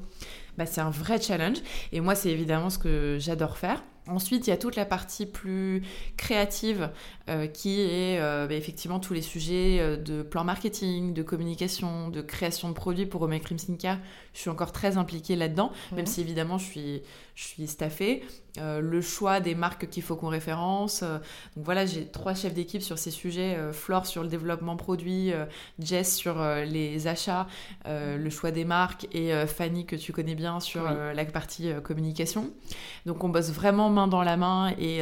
[0.58, 1.58] Bah, c'est un vrai challenge.
[1.92, 3.80] Et moi, c'est évidemment ce que j'adore faire.
[4.08, 5.82] Ensuite, il y a toute la partie plus
[6.16, 6.90] créative
[7.28, 12.08] euh, qui est euh, bah, effectivement tous les sujets euh, de plan marketing, de communication,
[12.08, 13.98] de création de produits pour Omega Cream Skincare.
[14.38, 17.02] Je suis encore très impliquée là-dedans, même si évidemment je suis,
[17.34, 18.22] je suis staffée.
[18.56, 21.00] le choix des marques qu'il faut qu'on référence.
[21.02, 23.58] donc voilà, j'ai trois chefs d'équipe sur ces sujets.
[23.72, 25.32] Flore sur le développement produit,
[25.80, 27.48] Jess sur les achats,
[27.84, 32.52] le choix des marques et Fanny que tu connais bien sur la partie communication.
[33.06, 35.00] Donc on bosse vraiment main dans la main et,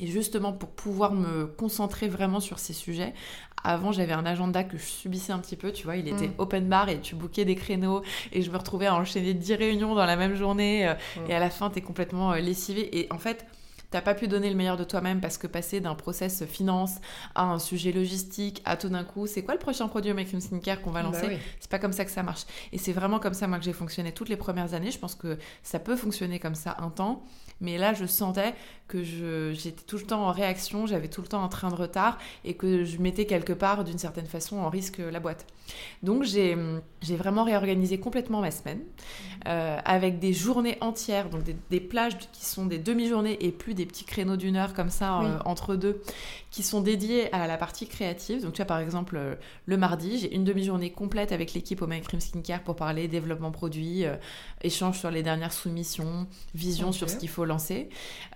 [0.00, 3.14] et justement pour pouvoir me concentrer vraiment sur ces sujets.
[3.64, 6.34] Avant, j'avais un agenda que je subissais un petit peu, tu vois, il était mm.
[6.38, 9.94] open bar et tu bookais des créneaux et je me retrouvais à enchaîner 10 réunions
[9.94, 11.30] dans la même journée euh, mm.
[11.30, 12.98] et à la fin, tu es complètement euh, lessivé.
[12.98, 13.46] Et en fait,
[13.94, 16.96] t'as pas pu donner le meilleur de toi-même parce que passer d'un process finance
[17.36, 20.28] à un sujet logistique, à tout d'un coup, c'est quoi le prochain produit au Make
[20.28, 21.38] Skincare qu'on va bah lancer?
[21.60, 22.42] C'est pas comme ça que ça marche.
[22.72, 24.90] Et c'est vraiment comme ça, moi, que j'ai fonctionné toutes les premières années.
[24.90, 27.24] Je pense que ça peut fonctionner comme ça un temps.
[27.60, 28.54] Mais là, je sentais
[28.88, 32.18] que j'étais tout le temps en réaction, j'avais tout le temps un train de retard
[32.44, 35.46] et que je mettais quelque part, d'une certaine façon, en risque la boîte.
[36.02, 36.56] Donc, j'ai
[37.16, 38.80] vraiment réorganisé complètement ma semaine
[39.46, 43.86] euh, avec des journées entières, donc des, plages qui sont des demi-journées et plus des
[43.86, 46.02] petits créneaux d'une heure comme ça euh, entre deux,
[46.54, 48.42] qui sont dédiés à la partie créative.
[48.42, 49.34] Donc, tu vois, par exemple, euh,
[49.66, 53.50] le mardi, j'ai une demi-journée complète avec l'équipe au My Cream Skincare pour parler développement
[53.50, 54.04] produit,
[54.62, 57.88] échange sur les dernières soumissions, vision sur ce qu'il faut lancer.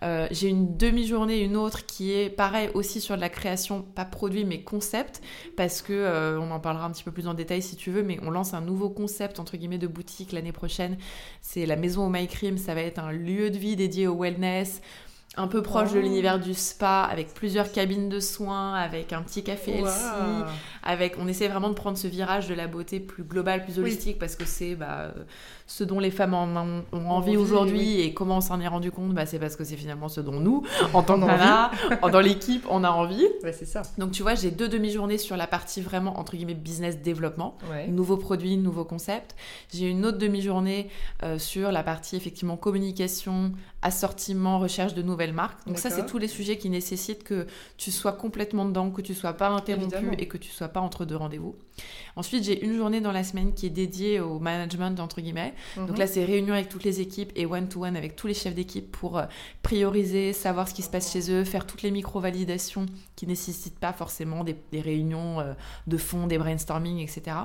[0.02, 4.04] Euh, j'ai une demi-journée, une autre qui est pareil aussi sur de la création, pas
[4.04, 5.22] produit mais concept,
[5.56, 8.02] parce que euh, on en parlera un petit peu plus en détail si tu veux,
[8.02, 10.96] mais on lance un nouveau concept entre guillemets de boutique l'année prochaine.
[11.40, 14.16] C'est la maison au My Cream, ça va être un lieu de vie dédié au
[14.16, 14.80] wellness
[15.38, 19.42] un peu proche de l'univers du spa, avec plusieurs cabines de soins, avec un petit
[19.44, 19.88] café wow.
[20.82, 24.18] avec on essaie vraiment de prendre ce virage de la beauté plus globale, plus holistique,
[24.18, 25.12] parce que c'est bah,
[25.66, 29.26] ce dont les femmes ont, envie aujourd'hui et comment on s'en est rendu compte, bah,
[29.26, 31.70] c'est parce que c'est finalement ce dont nous, en tant que nana,
[32.10, 33.26] dans l'équipe, on a envie.
[33.44, 33.82] Ouais, c'est ça.
[33.96, 37.56] Donc tu vois, j'ai deux demi-journées sur la partie vraiment entre guillemets business développement,
[37.88, 39.36] nouveaux produits, nouveaux concepts.
[39.72, 40.88] J'ai une autre demi-journée
[41.22, 45.27] euh, sur la partie effectivement communication, assortiment, recherche de nouvelles
[45.66, 49.14] Donc ça, c'est tous les sujets qui nécessitent que tu sois complètement dedans, que tu
[49.14, 51.56] sois pas interrompu et que tu sois pas entre deux rendez-vous.
[52.16, 55.54] Ensuite, j'ai une journée dans la semaine qui est dédiée au management, entre guillemets.
[55.76, 55.98] Donc mhm.
[55.98, 59.18] là, c'est réunion avec toutes les équipes et one-to-one avec tous les chefs d'équipe pour
[59.18, 59.24] euh,
[59.62, 62.86] prioriser, savoir ce qui se passe chez eux, faire toutes les micro-validations
[63.16, 65.54] qui nécessitent pas forcément des, réunions euh,
[65.86, 67.36] de fond, des brainstorming, etc.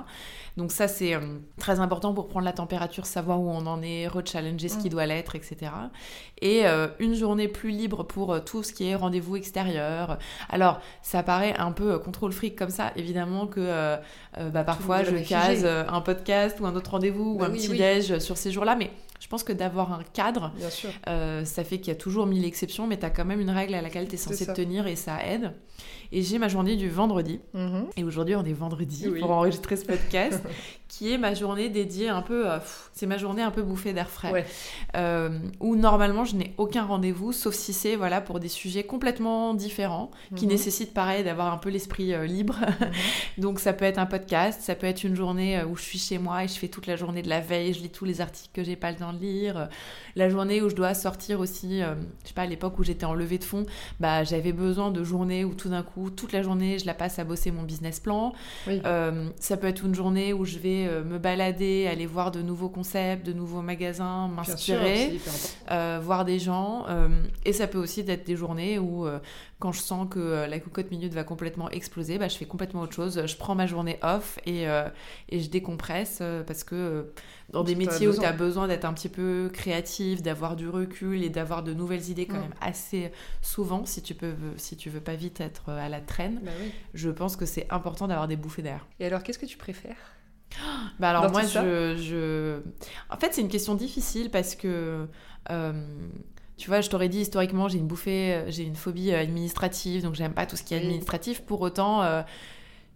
[0.56, 4.06] Donc ça, c'est euh, très important pour prendre la température, savoir où on en est,
[4.06, 4.90] rechallenger ce qui mm.
[4.90, 5.72] doit l'être, etc.
[6.40, 6.64] Et
[6.98, 10.18] une journée plus libre pour tout ce qui est rendez-vous extérieur.
[10.50, 13.96] Alors, ça paraît un peu contrôle fric comme ça, évidemment que
[14.38, 17.50] euh, bah, parfois je case euh, un podcast ou un autre rendez-vous ou bah un
[17.50, 20.52] petit déj sur ces jours-là, mais je pense que d'avoir un cadre,
[21.08, 23.50] euh, ça fait qu'il y a toujours mille exceptions, mais tu as quand même une
[23.50, 25.52] règle à laquelle tu es censé tenir et ça aide.
[26.12, 27.40] Et j'ai ma journée du vendredi.
[27.54, 27.86] Mhm.
[27.96, 30.42] Et aujourd'hui, on est vendredi pour enregistrer ce podcast,
[30.88, 32.46] qui est ma journée dédiée un peu.
[32.92, 34.44] c'est ma journée un peu bouffée d'air frais.
[34.96, 39.54] Euh, où normalement, je n'ai aucun rendez-vous, sauf si c'est voilà, pour des sujets complètement
[39.54, 40.52] différents, qui mhm.
[40.52, 42.58] nécessitent pareil d'avoir un peu l'esprit euh, libre.
[42.60, 42.90] Mhm.
[43.38, 45.98] Donc, ça peut être un podcast, ça peut être une journée euh, où je suis
[45.98, 48.20] chez moi et je fais toute la journée de la veille, je lis tous les
[48.20, 49.68] articles que j'ai pas le temps de lire.
[50.16, 53.14] La journée où je dois sortir aussi, je sais pas, à l'époque où j'étais en
[53.14, 53.66] levée de fonds,
[54.00, 57.18] bah, j'avais besoin de journées où tout d'un coup, toute la journée, je la passe
[57.18, 58.32] à bosser mon business plan.
[58.68, 62.42] Euh, ça peut être une journée où je vais euh, me balader, aller voir de
[62.42, 65.18] nouveaux concepts, de nouveaux magasins, m'inspirer,
[65.70, 66.86] euh, voir des gens.
[67.44, 69.06] et ça peut aussi être des journées où,
[69.58, 72.94] quand je sens que la cocotte minute va complètement exploser, bah, je fais complètement autre
[72.94, 73.26] chose.
[73.26, 74.64] Je prends ma journée off et,
[75.28, 77.12] et je décompresse parce que
[77.50, 81.22] dans des métiers où tu as besoin d'être un petit peu créatif, d'avoir du recul
[81.22, 83.12] et d'avoir de nouvelles idées quand même assez
[83.42, 86.50] souvent, si tu, peux, si tu veux pas vite être à la traîne, bah
[86.94, 88.86] je pense que c'est important d'avoir des bouffées d'air.
[89.00, 89.96] Et alors, qu'est-ce que tu préfères?
[91.00, 92.60] Bah alors moi je, je,
[93.12, 95.08] en fait c'est une question difficile parce que
[95.50, 95.86] euh,
[96.56, 100.32] tu vois je t'aurais dit historiquement j'ai une bouffée j'ai une phobie administrative donc j'aime
[100.32, 101.42] pas tout ce qui est administratif.
[101.42, 102.22] Pour autant euh,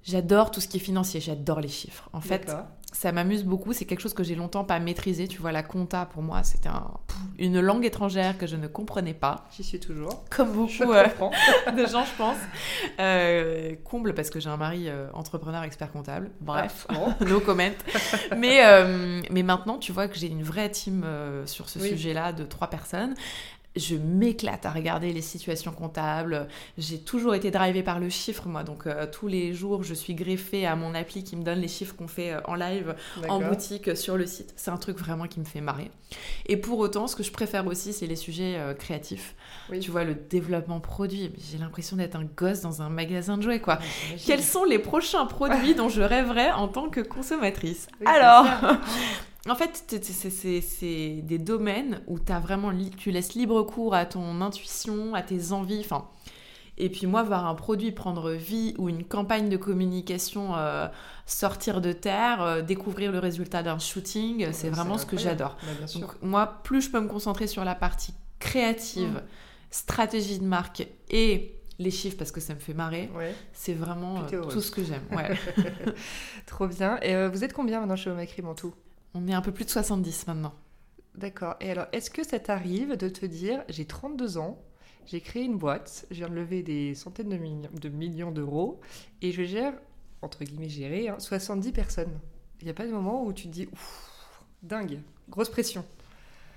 [0.04, 1.20] j'adore tout ce qui est financier.
[1.20, 2.08] J'adore les chiffres.
[2.12, 2.48] En fait
[2.98, 3.72] ça m'amuse beaucoup.
[3.72, 5.28] C'est quelque chose que j'ai longtemps pas maîtrisé.
[5.28, 6.90] Tu vois, la compta, pour moi, c'était un,
[7.38, 9.46] une langue étrangère que je ne comprenais pas.
[9.56, 10.24] J'y suis toujours.
[10.30, 11.06] Comme beaucoup euh,
[11.76, 12.36] de gens, je pense.
[12.98, 16.32] Euh, comble parce que j'ai un mari euh, entrepreneur expert comptable.
[16.40, 17.70] Bref, ah, no comment.
[18.36, 18.64] mais,
[19.30, 21.06] mais maintenant, tu vois que j'ai une vraie team
[21.46, 23.14] sur ce sujet-là de trois personnes
[23.78, 26.48] je m'éclate à regarder les situations comptables.
[26.76, 28.64] J'ai toujours été drivée par le chiffre, moi.
[28.64, 31.68] Donc, euh, tous les jours, je suis greffée à mon appli qui me donne les
[31.68, 32.94] chiffres qu'on fait euh, en live,
[33.28, 34.52] en boutique, sur le site.
[34.56, 35.90] C'est un truc vraiment qui me fait marrer.
[36.46, 39.34] Et pour autant, ce que je préfère aussi, c'est les sujets euh, créatifs.
[39.80, 41.30] Tu vois, le développement produit.
[41.50, 43.78] J'ai l'impression d'être un gosse dans un magasin de jouets, quoi.
[44.24, 47.88] Quels sont les prochains produits dont je rêverais en tant que consommatrice?
[48.04, 48.46] Alors,
[49.48, 55.14] En fait, c'est des domaines où as vraiment, tu laisses libre cours à ton intuition,
[55.14, 55.80] à tes envies.
[55.80, 56.08] Enfin,
[56.80, 60.86] et puis moi, voir un produit prendre vie ou une campagne de communication euh,
[61.26, 65.56] sortir de terre, euh, découvrir le résultat d'un shooting, c'est vraiment ce que j'adore.
[65.62, 69.22] Bah, Donc moi, plus je peux me concentrer sur la partie créative, mm.
[69.70, 73.10] stratégie de marque et les chiffres parce que ça me fait marrer,
[73.52, 75.02] c'est vraiment euh, tout ce que j'aime.
[76.46, 76.98] Trop bien.
[77.02, 78.74] Et vous êtes combien maintenant chez Omacrim en tout?
[79.14, 80.54] On est un peu plus de 70 maintenant.
[81.14, 81.56] D'accord.
[81.60, 84.62] Et alors, est-ce que ça t'arrive de te dire, j'ai 32 ans,
[85.06, 88.80] j'ai créé une boîte, de lever des centaines de, millions, d'euros
[89.22, 89.72] et je gère,
[90.22, 92.18] entre guillemets gérer, 70 hein, personnes?
[92.60, 95.84] Il n'y a pas de moment où tu te dis, ouf, dingue, grosse pression.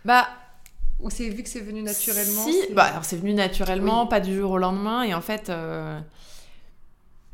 [0.06, 0.28] Bah,
[1.00, 4.36] ou c'est vu que c'est venu naturellement Si, bah alors c'est venu naturellement, pas du
[4.36, 6.00] jour au lendemain, et en fait, euh,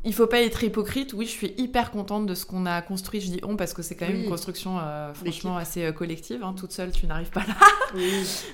[0.04, 1.12] il faut pas être hypocrite.
[1.12, 3.20] Oui, je suis hyper contente de ce qu'on a construit.
[3.20, 6.44] Je dis on parce que c'est quand même une construction euh, franchement assez euh, collective.
[6.44, 6.54] Hein.
[6.56, 7.56] Toute seule, tu n'arrives pas là.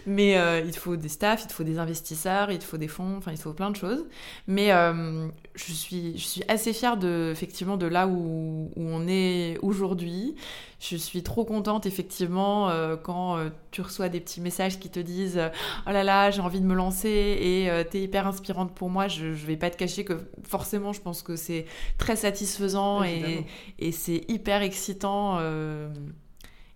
[0.06, 2.78] Mais euh, il te faut des staffs, il te faut des investisseurs, il te faut
[2.78, 4.06] des fonds, enfin il te faut plein de choses.
[4.46, 4.70] Mais
[5.54, 10.36] je suis, je suis assez fière de effectivement de là où, où on est aujourd'hui.
[10.80, 12.70] Je suis trop contente effectivement
[13.02, 13.38] quand
[13.74, 15.40] tu reçois des petits messages qui te disent
[15.86, 19.08] oh là là j'ai envie de me lancer et tu es hyper inspirante pour moi.
[19.08, 21.66] Je, je vais pas te cacher que forcément je pense que c'est
[21.98, 25.38] très satisfaisant et, c'est hyper excitant.
[25.40, 25.88] Euh,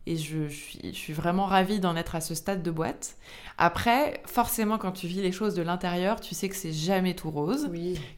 [0.07, 3.19] et je, suis, vraiment ravie d'en être à ce stade de boîte.
[3.59, 7.31] Après, forcément, quand tu vis les choses de l'intérieur, tu sais que c'est jamais tout
[7.31, 7.71] rose,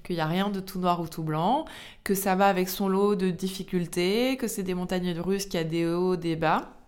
[0.04, 1.64] qu'il n'y a rien de tout noir ou tout blanc,
[2.04, 5.62] que ça va avec son lot de difficultés, que c'est des montagnes russes, qu'il y
[5.62, 6.79] a des hauts, des bas.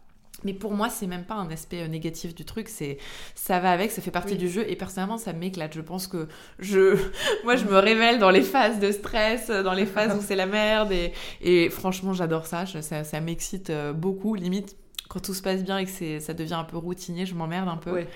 [0.44, 2.98] Mais pour moi, c'est même pas un aspect euh, négatif du truc, c'est
[3.34, 4.64] ça va avec, ça fait partie du jeu.
[4.68, 5.74] Et personnellement, ça m'éclate.
[5.74, 6.28] Je pense que
[6.58, 6.96] je
[7.44, 10.46] moi je me révèle dans les phases de stress, dans les phases où c'est la
[10.46, 10.92] merde.
[10.92, 14.76] Et, et franchement, j'adore ça, ça, ça m'excite euh, beaucoup, limite
[15.12, 17.76] quand tout se passe bien et que ça devient un peu routinier, je m'emmerde un
[17.76, 18.06] peu.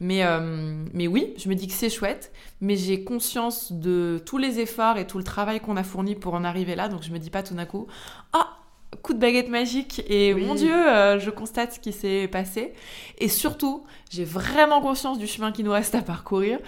[0.00, 4.36] Mais, euh, mais oui, je me dis que c'est chouette, mais j'ai conscience de tous
[4.36, 7.12] les efforts et tout le travail qu'on a fourni pour en arriver là, donc je
[7.12, 7.86] me dis pas tout d'un coup,
[8.32, 8.56] ah,
[9.02, 12.72] coup de baguette magique et mon Dieu, euh, je constate ce qui s'est passé.
[13.18, 16.58] Et surtout, j'ai vraiment conscience du chemin qui nous reste à parcourir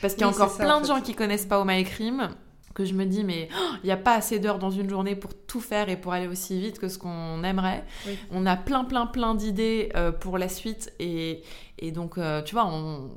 [0.00, 2.30] parce qu'il y a encore plein de gens qui connaissent pas My Crime
[2.74, 5.16] que je me dis mais oh, il n'y a pas assez d'heures dans une journée
[5.16, 7.84] pour tout faire et pour aller aussi vite que ce qu'on aimerait.
[8.30, 11.42] On a plein plein plein d'idées euh, pour la suite et,
[11.78, 12.64] et donc euh, tu vois,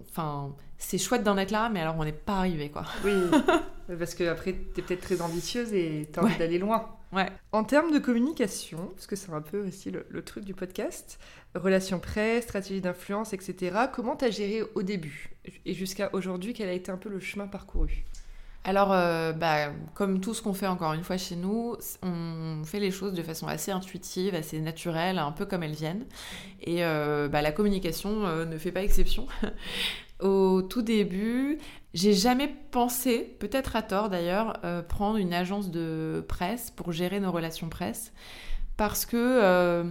[0.09, 2.85] enfin c'est chouette d'en être là, mais alors on n'est pas arrivé quoi.
[3.03, 3.11] Oui,
[3.99, 6.85] parce que après tu es peut-être très ambitieuse et tu as envie d'aller loin.
[7.11, 7.27] Ouais.
[7.51, 11.19] En termes de communication, parce que c'est un peu aussi le, truc du podcast,
[11.55, 15.31] relations presse, stratégie d'influence, etc., comment tu as géré au début
[15.65, 18.05] et jusqu'à aujourd'hui, quel a été un peu le chemin parcouru?
[18.65, 22.79] Alors, euh, bah, comme tout ce qu'on fait encore une fois chez nous, on fait
[22.79, 26.05] les choses de façon assez intuitive, assez naturelle, un peu comme elles viennent.
[26.61, 29.27] Et euh, bah, la communication euh, ne fait pas exception.
[30.19, 31.59] Au tout début,
[31.93, 37.19] j'ai jamais pensé, peut-être à tort d'ailleurs, euh, prendre une agence de presse pour gérer
[37.19, 38.11] nos relations presse.
[38.75, 39.83] Parce que, euh,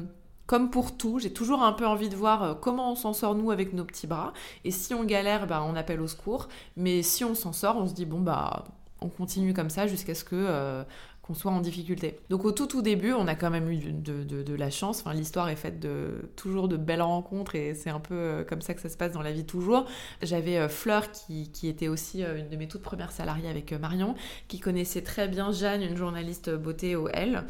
[0.47, 3.35] comme pour tout, j'ai toujours un peu envie de voir euh, comment on s'en sort
[3.35, 4.35] nous avec nos petits bras.
[4.65, 6.49] Et si on galère, bah, on appelle au secours.
[6.77, 8.65] Mais si on s'en sort, on se dit, bon, bah,
[9.01, 10.85] on continue comme ça jusqu'à ce que
[11.29, 12.19] qu'on soit en difficulté.
[12.31, 15.05] Donc au tout tout début, on a quand même eu de, la chance.
[15.15, 18.73] L'histoire est faite de toujours de belles rencontres et c'est un peu euh, comme ça
[18.73, 19.85] que ça se passe dans la vie toujours.
[20.23, 23.73] J'avais euh, Fleur qui, qui, était aussi euh, une de mes toutes premières salariées avec
[23.73, 24.15] Marion,
[24.49, 27.45] qui connaissait très bien Jeanne, une journaliste beauté au L,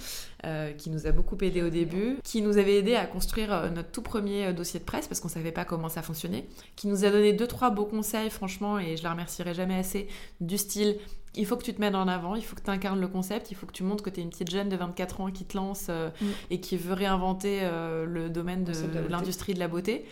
[0.76, 4.02] qui nous a beaucoup aidé au début, qui nous avait aidé à construire notre tout
[4.02, 7.32] premier dossier de presse parce qu'on savait pas comment ça fonctionnait, qui nous a donné
[7.32, 10.08] deux trois beaux conseils franchement et je la remercierai jamais assez
[10.40, 10.96] du style
[11.38, 13.50] il faut que tu te mettes en avant, il faut que tu incarnes le concept,
[13.50, 15.44] il faut que tu montres que tu es une petite jeune de 24 ans qui
[15.44, 16.26] te lance euh, mm.
[16.50, 18.72] et qui veut réinventer euh, le domaine de,
[19.08, 20.04] l'industrie de la beauté.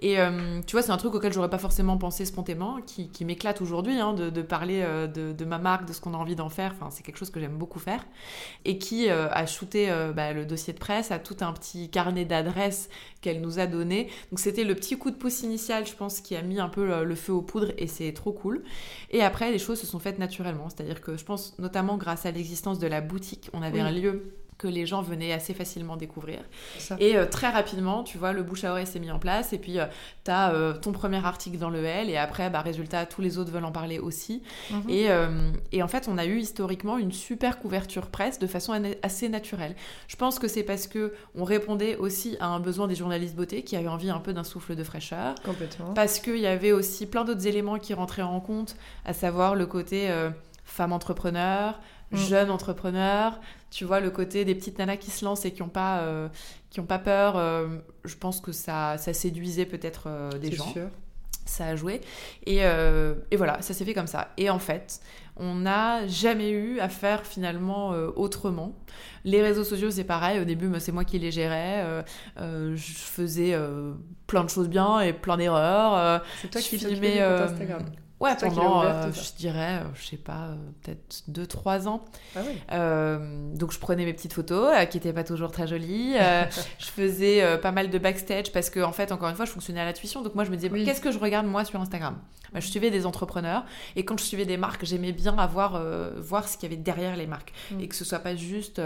[0.00, 3.60] Et euh, tu vois, c'est un truc auquel j'aurais pas forcément pensé spontanément, qui, m'éclate
[3.60, 6.72] aujourd'hui, hein, de, parler de, ma marque, de ce qu'on a envie d'en faire.
[6.74, 8.04] Enfin, c'est quelque chose que j'aime beaucoup faire.
[8.64, 12.88] Et qui a shooté bah, le dossier de presse, a tout un petit carnet d'adresses
[13.20, 14.08] qu'elle nous a donné.
[14.30, 17.04] Donc c'était le petit coup de pouce initial, je pense, qui a mis un peu
[17.04, 18.64] le feu aux poudres et c'est trop cool.
[19.10, 20.68] Et après, les choses se sont faites naturellement.
[20.68, 24.34] C'est-à-dire que je pense notamment grâce à l'existence de la boutique, on avait un lieu
[24.62, 26.38] que les gens venaient assez facilement découvrir.
[27.00, 29.58] Et euh, très rapidement, tu vois, le bouche à oreille s'est mis en place et
[29.58, 29.86] puis euh,
[30.24, 33.38] tu as euh, ton premier article dans le L et après, bah, résultat, tous les
[33.38, 34.40] autres veulent en parler aussi.
[34.70, 34.88] Mhm.
[34.88, 35.08] et,
[35.72, 38.72] et, en fait, on a eu historiquement une super couverture presse de façon
[39.02, 39.74] assez naturelle.
[40.06, 43.64] Je pense que c'est parce que on répondait aussi à un besoin des journalistes beauté
[43.64, 45.34] qui avaient envie un peu d'un souffle de fraîcheur.
[45.44, 45.92] Complètement.
[45.94, 49.66] Parce qu'il y avait aussi plein d'autres éléments qui rentraient en compte, à savoir le
[49.66, 50.08] côté
[50.64, 51.80] femme entrepreneur,
[52.12, 52.16] mm.
[52.16, 55.68] jeune entrepreneur, tu vois le côté des petites nanas qui se lancent et qui n'ont
[55.68, 56.28] pas, euh,
[56.70, 57.36] qui ont pas peur.
[57.36, 57.68] Euh,
[58.04, 60.70] je pense que ça, ça séduisait peut-être euh, des gens.
[60.72, 60.88] Sûr.
[61.44, 62.00] Ça a joué.
[62.46, 64.28] Et, et voilà, ça s'est fait comme ça.
[64.36, 65.00] Et en fait,
[65.36, 68.76] on n'a jamais eu à faire finalement autrement.
[69.24, 70.38] Les réseaux sociaux, c'est pareil.
[70.38, 72.04] Au début, c'est moi qui les gérais.
[72.38, 73.58] je faisais
[74.28, 76.22] plein de choses bien et plein d'erreurs.
[76.40, 77.86] c'est toi qui filmais Instagram
[78.22, 82.04] Ouais, pendant, euh, je dirais, euh, je sais pas, euh, peut-être 2-3 ans.
[82.36, 83.58] Ah oui.
[83.58, 86.14] donc je prenais mes petites photos, qui n'étaient pas toujours très jolies.
[86.78, 89.80] je faisais pas mal de backstage parce que, en fait, encore une fois, je fonctionnais
[89.80, 90.22] à la tuition.
[90.22, 92.16] Donc moi, je me disais, qu'est-ce que je regarde moi sur Instagram?
[92.52, 93.64] Bah, Je suivais des entrepreneurs
[93.96, 95.82] et quand je suivais des marques, j'aimais bien avoir,
[96.18, 97.80] voir ce qu'il y avait derrière les marques mm.
[97.80, 98.80] et que ce soit pas juste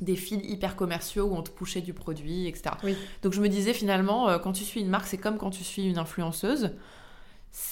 [0.00, 2.74] des fils hyper commerciaux où on te poussait du produit, etc.
[3.22, 5.86] Donc je me disais finalement, quand tu suis une marque, c'est comme quand tu suis
[5.86, 6.72] une influenceuse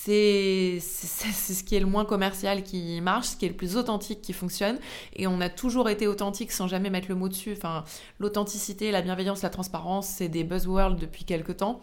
[0.07, 4.20] c'est ce qui est le moins commercial qui marche, ce qui est le plus authentique
[4.20, 4.78] qui fonctionne.
[5.14, 7.55] Et on a toujours été authentique sans jamais mettre le mot dessus.
[7.57, 7.84] Enfin,
[8.18, 11.80] l'authenticité, la bienveillance, la transparence, c'est des buzzwords depuis quelques temps.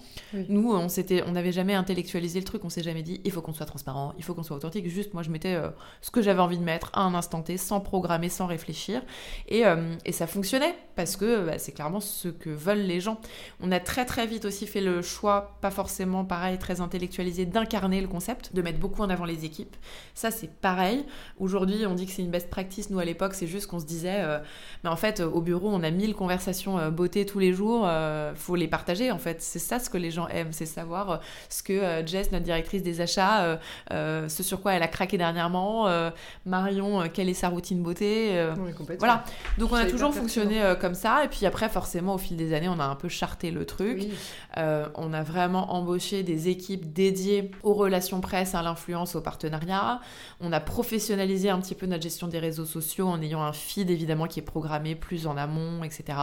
[0.50, 2.66] Nous, on s'était, on n'avait jamais intellectualisé le truc.
[2.66, 4.88] On s'est jamais dit, il faut qu'on soit transparent, il faut qu'on soit authentique.
[4.90, 5.70] Juste, moi, je mettais euh,
[6.02, 9.02] ce que j'avais envie de mettre à un instant T, sans programmer, sans réfléchir.
[9.48, 13.20] Et, euh, et ça fonctionnait parce que bah, c'est clairement ce que veulent les gens.
[13.62, 17.93] On a très très vite aussi fait le choix, pas forcément pareil, très intellectualisé, d'incarner
[18.02, 19.76] le concept, de mettre beaucoup en avant les équipes.
[20.14, 21.06] Ça, c'est pareil.
[21.40, 22.90] Aujourd'hui, on dit que c'est une best practice.
[22.90, 24.40] Nous, à l'époque, c'est juste qu'on se disait, euh,
[24.84, 27.84] mais en fait, au bureau, on a mille conversations euh, beauté tous les jours.
[27.86, 29.42] Euh, faut les partager, en fait.
[29.42, 33.02] C'est ça ce que les gens aiment, c'est savoir ce que Jess, notre directrice des
[33.02, 35.88] achats, ce sur quoi elle a craqué dernièrement.
[36.46, 38.46] Marion, quelle est sa routine beauté.
[39.00, 39.24] voilà.
[39.58, 41.26] Donc, on a toujours fonctionné comme ça.
[41.26, 44.04] Et puis après, forcément, au fil des années, on a un peu charté le truc.
[44.58, 50.00] on a vraiment embauché des équipes dédiées aux relations presse, à l'influence, au partenariat.
[50.40, 53.90] On a professionnalisé un petit peu notre gestion des réseaux sociaux en ayant un feed
[53.90, 56.18] évidemment qui est programmé plus en amont, etc.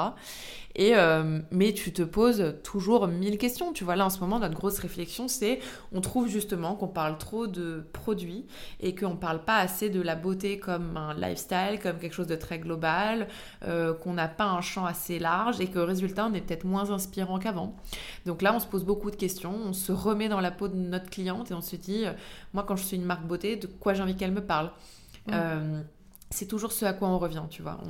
[0.76, 3.72] Et, euh, mais tu te poses toujours mille questions.
[3.72, 5.58] Tu vois, là en ce moment, notre grosse réflexion, c'est
[5.92, 8.46] on trouve justement qu'on parle trop de produits
[8.78, 12.28] et qu'on ne parle pas assez de la beauté comme un lifestyle, comme quelque chose
[12.28, 13.26] de très global,
[13.64, 16.64] euh, qu'on n'a pas un champ assez large et que le résultat, on est peut-être
[16.64, 17.74] moins inspirant qu'avant.
[18.26, 20.76] Donc là, on se pose beaucoup de questions, on se remet dans la peau de
[20.76, 21.10] notre
[21.44, 22.12] et on se dit, euh,
[22.52, 24.70] moi, quand je suis une marque beauté, de quoi j'ai envie qu'elle me parle
[26.32, 27.80] c'est toujours ce à quoi on revient, tu vois.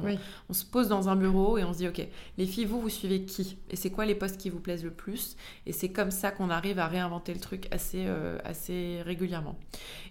[0.48, 2.06] On, se pose dans un bureau et on se dit, ok,
[2.38, 3.58] les filles, vous, vous suivez qui?
[3.68, 5.36] Et c'est quoi les postes qui vous plaisent le plus?
[5.66, 9.58] Et c'est comme ça qu'on arrive à réinventer le truc assez, euh, assez régulièrement.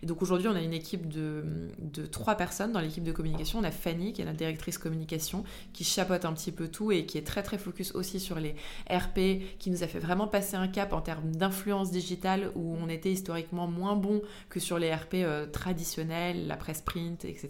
[0.03, 1.43] Et donc aujourd'hui, on a une équipe de,
[1.79, 3.59] de trois personnes dans l'équipe de communication.
[3.59, 7.07] On a Fanny, qui est notre directrice communication, qui chapeaute un petit peu tout et
[7.07, 8.53] qui est très très focus aussi sur les
[8.91, 12.89] RP, qui nous a fait vraiment passer un cap en termes d'influence digitale où on
[12.89, 17.49] était historiquement moins bon que sur les RP euh, traditionnels, la presse print, etc.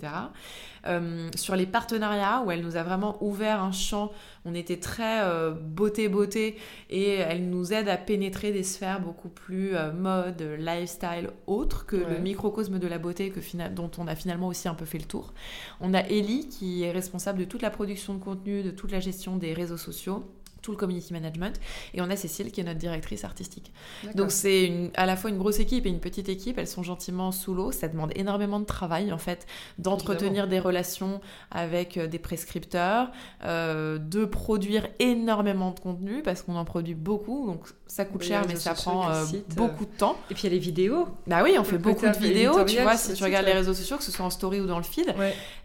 [0.86, 4.12] Euh, sur les partenariats, où elle nous a vraiment ouvert un champ,
[4.46, 6.58] on était très euh, beauté, beauté,
[6.90, 11.98] et elle nous aide à pénétrer des sphères beaucoup plus euh, mode, lifestyle, autres que
[11.98, 13.40] le microcosme de la beauté que,
[13.70, 15.34] dont on a finalement aussi un peu fait le tour.
[15.82, 19.00] On a Ellie qui est responsable de toute la production de contenu, de toute la
[19.00, 20.26] gestion des réseaux sociaux
[20.62, 21.60] tout le community management.
[21.94, 23.72] Et on a Cécile qui est notre directrice artistique.
[24.16, 26.58] Donc c'est à la fois une grosse équipe et une petite équipe.
[26.58, 27.72] Elles sont gentiment sous l'eau.
[27.72, 29.46] Ça demande énormément de travail en fait,
[29.78, 33.12] d'entretenir des relations avec euh, des prescripteurs,
[33.44, 37.48] euh, de produire énormément de contenu parce qu'on en produit beaucoup.
[37.48, 40.18] Donc ça coûte cher, mais ça prend euh, beaucoup de temps.
[40.30, 41.08] Et puis il y a les vidéos.
[41.28, 42.64] Bah oui, on fait beaucoup de vidéos.
[42.66, 44.78] Tu vois, si tu regardes les réseaux sociaux, que ce soit en story ou dans
[44.78, 45.14] le feed,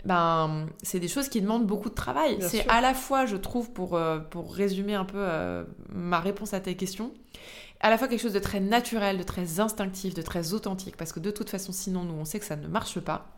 [0.04, 2.38] ben c'est des choses qui demandent beaucoup de travail.
[2.40, 3.98] C'est à la fois, je trouve, pour,
[4.30, 7.12] pour résumer un peu euh, ma réponse à tes questions.
[7.80, 11.12] À la fois quelque chose de très naturel, de très instinctif, de très authentique, parce
[11.12, 13.34] que de toute façon, sinon, nous, on sait que ça ne marche pas.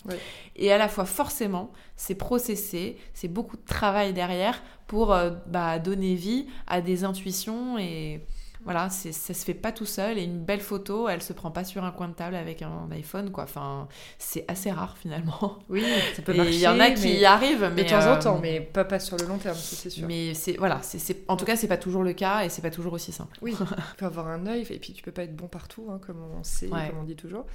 [0.56, 5.78] Et à la fois, forcément, c'est processé, c'est beaucoup de travail derrière pour euh, bah,
[5.78, 8.26] donner vie à des intuitions et
[8.66, 11.62] voilà, ça se fait pas tout seul et une belle photo, elle se prend pas
[11.62, 13.44] sur un coin de table avec un iPhone, quoi.
[13.44, 13.86] Enfin,
[14.18, 15.60] c'est assez rare finalement.
[15.68, 16.54] Oui, ça peut marcher.
[16.54, 18.84] Il y en a qui y arrivent, mais de temps en temps, euh, mais pas,
[18.84, 20.06] pas sur le long terme, c'est sûr.
[20.08, 22.70] Mais c'est voilà, c'est en tout cas, c'est pas toujours le cas et c'est pas
[22.70, 23.38] toujours aussi simple.
[23.40, 23.66] Oui, il
[23.98, 26.42] faut avoir un œil et puis tu peux pas être bon partout, hein, comme on
[26.42, 27.46] sait, comme on dit toujours.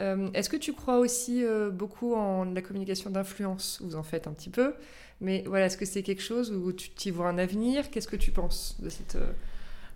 [0.00, 3.82] Euh, est-ce que tu crois aussi euh, beaucoup en la communication d'influence?
[3.84, 4.74] Vous en faites un petit peu,
[5.20, 7.90] mais voilà, est-ce que c'est quelque chose où tu y vois un avenir?
[7.90, 9.18] Qu'est-ce que tu penses de cette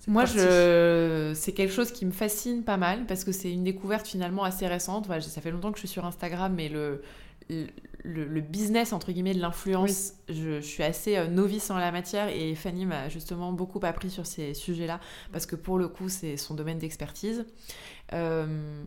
[0.09, 1.32] moi, je...
[1.34, 4.66] c'est quelque chose qui me fascine pas mal parce que c'est une découverte finalement assez
[4.66, 5.06] récente.
[5.20, 7.02] ça fait longtemps que je suis sur Instagram, mais le,
[8.02, 12.54] le, business entre guillemets de l'influence, je, suis assez euh, novice en la matière et
[12.54, 15.00] Fanny m'a justement beaucoup appris sur ces sujets-là
[15.32, 17.44] parce que pour le coup, c'est son domaine d'expertise.
[18.12, 18.82] Euh,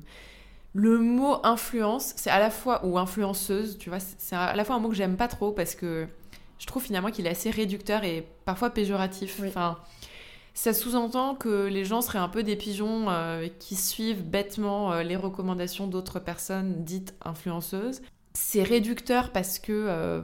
[0.74, 4.76] le mot influence, c'est à la fois ou influenceuse, tu vois, c'est à la fois
[4.76, 6.08] un mot que j'aime pas trop parce que
[6.58, 9.42] je trouve finalement qu'il est assez réducteur et parfois péjoratif.
[9.46, 9.78] Enfin,
[10.54, 15.04] ça sous-entend que les gens seraient un peu des pigeons euh, qui suivent bêtement euh,
[15.04, 18.02] les recommandations d'autres personnes dites influenceuses.
[18.34, 20.22] c'est réducteur parce que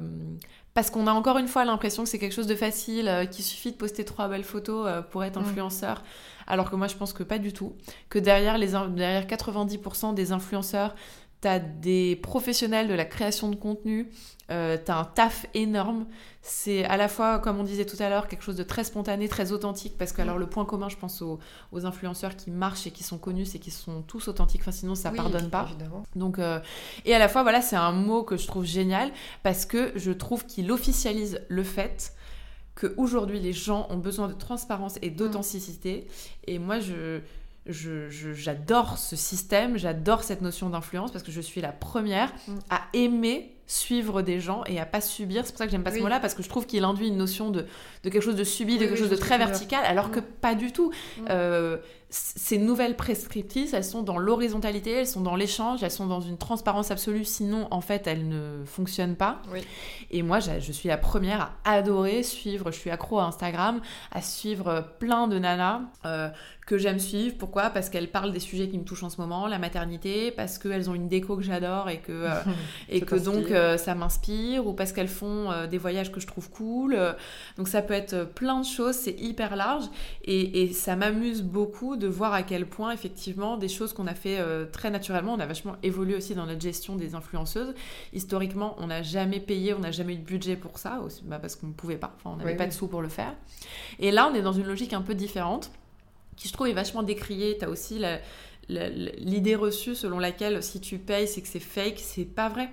[0.78, 3.44] parce qu'on a encore une fois l'impression que c'est quelque chose de facile, euh, qu'il
[3.44, 5.44] suffit de poster trois belles photos euh, pour être mm.
[5.44, 6.04] influenceur,
[6.46, 7.74] alors que moi je pense que pas du tout.
[8.10, 10.94] Que derrière, les, derrière 90% des influenceurs,
[11.42, 14.10] t'as des professionnels de la création de contenu,
[14.50, 16.06] euh, t'as un taf énorme.
[16.42, 19.28] C'est à la fois, comme on disait tout à l'heure, quelque chose de très spontané,
[19.28, 21.40] très authentique, parce que alors le point commun, je pense aux,
[21.86, 24.62] influenceurs qui marchent et qui sont connus, c'est qu'ils sont tous authentiques.
[24.62, 25.68] Enfin, sinon, ça pardonne pas.
[26.16, 26.60] Donc, euh,
[27.06, 29.12] et à la fois, voilà, c'est un mot que je trouve génial
[29.44, 32.14] parce que je trouve qu'il officialise le fait
[32.76, 36.08] qu'aujourd'hui, les gens ont besoin de transparence et d'authenticité.
[36.46, 37.22] Et moi, je
[37.70, 42.54] j'adore ce système, j'adore cette notion d'influence parce que je suis la première mm.
[42.70, 45.44] à aimer suivre des gens et à pas subir.
[45.46, 47.18] C'est pour ça que j'aime pas ce mot-là parce que je trouve qu'il induit une
[47.18, 47.66] notion de,
[48.08, 50.26] de, quelque chose de subi, de quelque chose de très vertical, alors que mm.
[50.42, 50.92] pas du tout.
[51.18, 51.26] Mm.
[51.30, 51.78] Euh,
[52.10, 56.38] ces nouvelles prescriptrices, elles sont dans l'horizontalité, elles sont dans l'échange, elles sont dans une
[56.38, 59.42] transparence absolue, sinon en fait elles ne fonctionnent pas.
[60.12, 63.82] Et moi je suis la première à adorer suivre, je suis accro à Instagram,
[64.12, 66.30] à suivre plein de nanas euh,
[66.66, 67.36] que j'aime suivre.
[67.38, 67.72] Pourquoi?
[67.72, 70.90] Parce qu'elles parlent des sujets qui me touchent en ce moment, la maternité, parce qu'elles
[70.90, 72.30] ont une déco que j'adore et que, euh,
[72.90, 76.50] et que donc euh, ça m'inspire, ou parce qu'elles font des voyages que je trouve
[76.50, 76.98] cool.
[77.58, 79.86] donc ça peut être plein de choses, c'est hyper large
[80.24, 84.14] et, et ça m'amuse beaucoup de voir à quel point, effectivement, des choses qu'on a
[84.14, 87.74] fait euh, très naturellement, on a vachement évolué aussi dans notre gestion des influenceuses.
[88.14, 91.40] Historiquement, on n'a jamais payé, on n'a jamais eu de budget pour ça, aussi, bah,
[91.40, 93.34] parce qu'on ne pouvait pas, enfin, on n'avait pas de sous pour le faire.
[94.00, 95.72] Et là, on est dans une logique un peu différente,
[96.36, 97.58] qui je trouve est vachement décriée.
[97.58, 98.20] Tu as aussi la,
[98.70, 102.70] l'idée reçue selon laquelle si tu payes c'est que c'est fake, c'est pas vrai.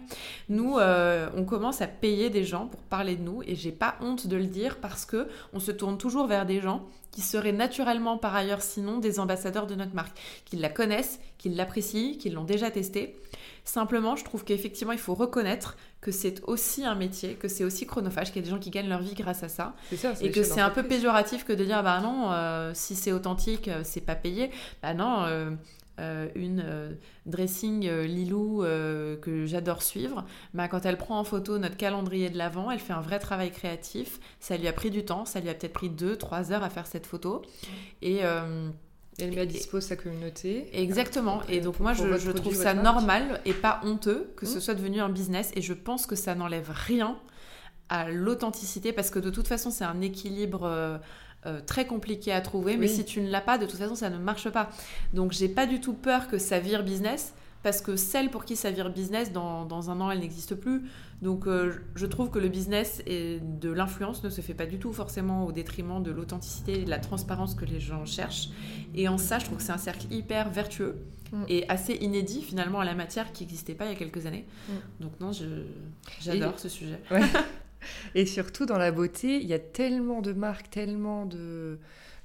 [0.48, 3.96] Nous, euh, on commence à payer des gens pour parler de nous et j'ai pas
[4.00, 7.52] honte de le dire parce que on se tourne toujours vers des gens qui seraient
[7.52, 12.28] naturellement par ailleurs sinon des ambassadeurs de notre marque, qui la connaissent, qui l'apprécient, qui
[12.28, 13.14] l'ont déjà testée.
[13.64, 17.86] Simplement, je trouve qu'effectivement, il faut reconnaître que c'est aussi un métier, que c'est aussi
[17.86, 19.74] chronophage, qu'il y a des gens qui gagnent leur vie grâce à ça.
[20.20, 23.68] et que c'est un peu péjoratif que de dire, bah non, euh, si c'est authentique,
[23.68, 24.50] euh, c'est pas payé.
[24.82, 25.50] Bah non, euh,
[25.98, 26.92] une euh,
[27.26, 28.64] dressing euh, Lilou
[29.20, 32.92] que j'adore suivre, bah, quand elle prend en photo notre calendrier de l'avant, elle fait
[32.92, 34.18] un vrai travail créatif.
[34.40, 36.86] Ça lui a pris du temps, ça lui a peut-être pris 2-3 heures à faire
[36.86, 37.42] cette photo.
[38.02, 38.18] Et.
[38.18, 40.68] elle met à sa communauté.
[40.72, 41.42] Exactement.
[41.48, 44.60] et donc moi, je, trouve ça normal et pas honteux que ce mmh.
[44.60, 45.52] soit devenu un business.
[45.54, 47.16] Et je pense que ça n'enlève rien
[47.88, 51.00] à l'authenticité parce que de toute façon, c'est un équilibre
[51.46, 54.08] euh, très compliqué à trouver, mais si tu ne l'as pas, de toute façon, ça
[54.08, 54.70] ne marche pas.
[55.12, 58.56] Donc, j'ai pas du tout peur que ça vire business, parce que celle pour qui
[58.56, 60.82] ça vire business, dans, dans un an, elle n'existe plus.
[61.22, 64.78] Donc, euh, je trouve que le business et de l'influence ne se fait pas du
[64.78, 68.48] tout forcément au détriment de l'authenticité et de la transparence que les gens cherchent.
[68.94, 70.96] Et en ça, je trouve que c'est un cercle hyper vertueux
[71.32, 71.44] mm.
[71.48, 74.46] et assez inédit finalement à la matière qui n'existait pas il y a quelques années.
[74.68, 74.72] Mm.
[75.02, 75.30] Donc, non,
[76.20, 77.00] j'adore ce sujet.
[78.14, 81.78] Et surtout, dans la beauté, il y a tellement de marques, tellement de...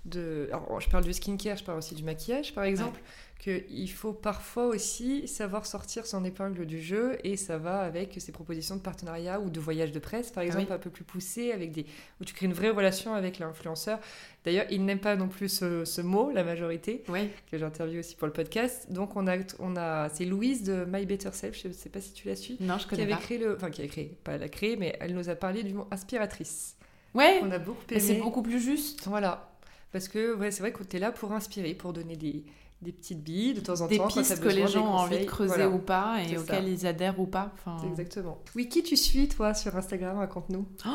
[0.09, 0.49] de...
[0.79, 2.99] je parle du skincare, je parle aussi du maquillage, par exemple
[3.39, 8.33] qu'il faut parfois aussi savoir sortir son épingle du jeu et ça va avec ces
[8.33, 11.53] propositions de partenariat ou de voyage de presse, par ah exemple, un peu plus poussé,
[11.53, 11.85] avec des...
[12.19, 13.99] où tu crées une vraie relation avec l'influenceur.
[14.43, 17.03] D'ailleurs, ils n'aiment pas non plus ce, mot, la majorité,
[17.49, 18.91] que j'interviewe aussi pour le podcast.
[18.91, 20.09] Donc, on a, on a...
[20.09, 22.57] c'est Louise de My Better Self, je ne sais pas si tu la suis.
[22.59, 23.55] Non, je connais qui avait Créé le...
[23.55, 26.75] Enfin, qui a créé, pas la créé, mais elle nous a parlé du mot inspiratrice.
[27.13, 29.07] Ouais, on a beaucoup C'est beaucoup plus juste.
[29.07, 29.49] Voilà.
[29.91, 32.45] Parce que ouais, c'est vrai que tu es là pour inspirer, pour donner des,
[32.81, 34.07] des petites billes de temps en des temps.
[34.07, 37.19] Des pistes que les gens ont envie de creuser ou pas et auxquelles ils adhèrent
[37.19, 37.51] ou pas.
[37.55, 37.77] Enfin...
[37.89, 38.37] Exactement.
[38.55, 40.17] Oui, qui tu suis toi sur Instagram?
[40.17, 40.67] Raconte-nous.
[40.85, 40.89] Oh,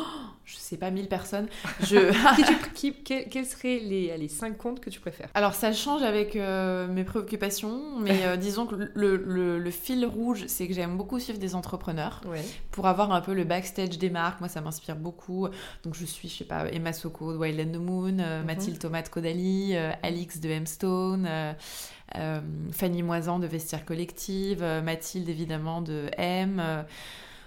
[0.44, 1.48] je sais pas, mille personnes.
[1.80, 2.12] Je...
[2.74, 5.28] qui quels seraient les, les cinq comptes que tu préfères?
[5.34, 10.04] Alors ça change avec euh, mes préoccupations, mais euh, disons que le, le, le fil
[10.04, 12.20] rouge, c'est que j'aime beaucoup suivre des entrepreneurs
[12.70, 14.40] pour avoir un peu le backstage des marques.
[14.40, 15.48] Moi, ça m'inspire beaucoup.
[15.82, 18.46] Donc je suis, je sais pas, Emma Soko de Wild and the Moon, euh, mhm.
[18.46, 21.28] Mathilde Tomate Caudalie, Alix de M-Stone.
[22.16, 22.40] Euh,
[22.70, 26.84] Fanny Moisan de Vestiaire Collective, Mathilde évidemment de M.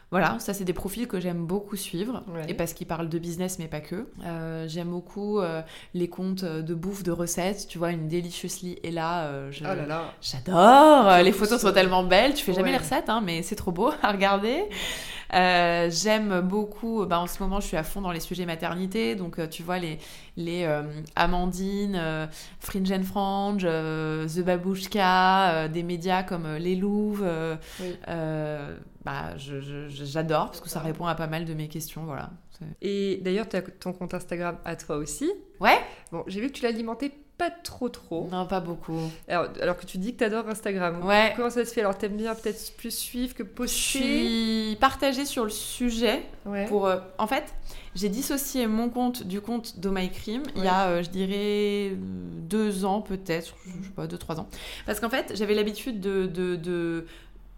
[0.08, 3.20] Euh, voilà, ça c'est des profils que j'aime beaucoup suivre, et parce qu'ils parlent de
[3.20, 4.08] business mais pas que.
[4.68, 5.40] j'aime beaucoup
[5.94, 9.52] les comptes de bouffe, de recettes, tu vois, une Deliciously et là, oh
[10.22, 13.72] j'adore, les photos sont tellement belles, tu fais jamais les recettes, hein, mais c'est trop
[13.72, 14.64] beau à regarder.
[15.34, 19.16] Euh, j'aime beaucoup, bah, en ce moment, je suis à fond dans les sujets maternité.
[19.16, 20.00] Donc, euh, tu vois, les,
[20.36, 20.84] les euh,
[21.16, 22.28] Amandine,
[22.60, 27.26] Fringe and Frange, The Babushka, des médias comme Les Louves.
[29.06, 32.04] bah, j'adore parce que ça répond à pas mal de mes questions.
[32.06, 32.30] Voilà.
[32.82, 35.32] Et d'ailleurs, tu as ton compte Instagram à toi aussi.
[35.60, 35.78] Ouais.
[36.12, 38.28] Bon, j'ai vu que tu l'alimentais pas trop trop.
[38.32, 39.00] Non, pas beaucoup.
[39.28, 41.06] Alors, alors que tu dis que tu adores Instagram.
[41.06, 41.34] Ouais.
[41.36, 41.82] Comment ça se fait?
[41.82, 44.00] Alors t'aimes bien peut-être plus suivre que poster?
[44.00, 46.24] Je suis partagée sur le sujet.
[46.46, 46.66] Ouais.
[46.66, 47.54] Pour, euh, en fait,
[47.94, 52.86] j'ai dissocié mon compte du compte My Crime il y a, euh, je dirais, deux
[52.86, 54.48] ans peut-être, je sais pas, deux, trois ans.
[54.86, 57.06] Parce qu'en fait, j'avais l'habitude de, de, de,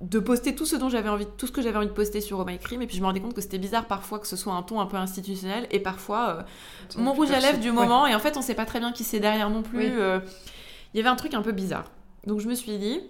[0.01, 2.39] de poster tout ce dont j'avais envie, tout ce que j'avais envie de poster sur
[2.39, 4.37] Oh My Crime, et puis je me rendais compte que c'était bizarre parfois que ce
[4.37, 6.41] soit un ton un peu institutionnel, et parfois euh,
[6.97, 9.03] mon rouge à lèvres du moment, et en fait, on sait pas très bien qui
[9.03, 9.79] c'est derrière non plus.
[9.79, 9.89] Oui.
[9.91, 10.19] euh,
[10.93, 11.91] Il y avait un truc un peu bizarre.
[12.25, 13.01] Donc je me suis dit,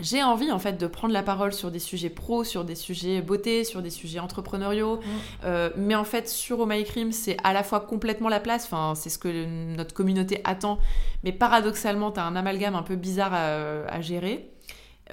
[0.00, 3.20] j'ai envie en fait de prendre la parole sur des sujets pro, sur des sujets
[3.20, 5.00] beauté, sur des sujets entrepreneuriaux.
[5.44, 8.64] Euh, mais en fait, sur Oh My Crime, c'est à la fois complètement la place,
[8.66, 10.78] enfin, c'est ce que notre communauté attend,
[11.24, 14.50] mais paradoxalement, tu as un amalgame un peu bizarre à, à gérer.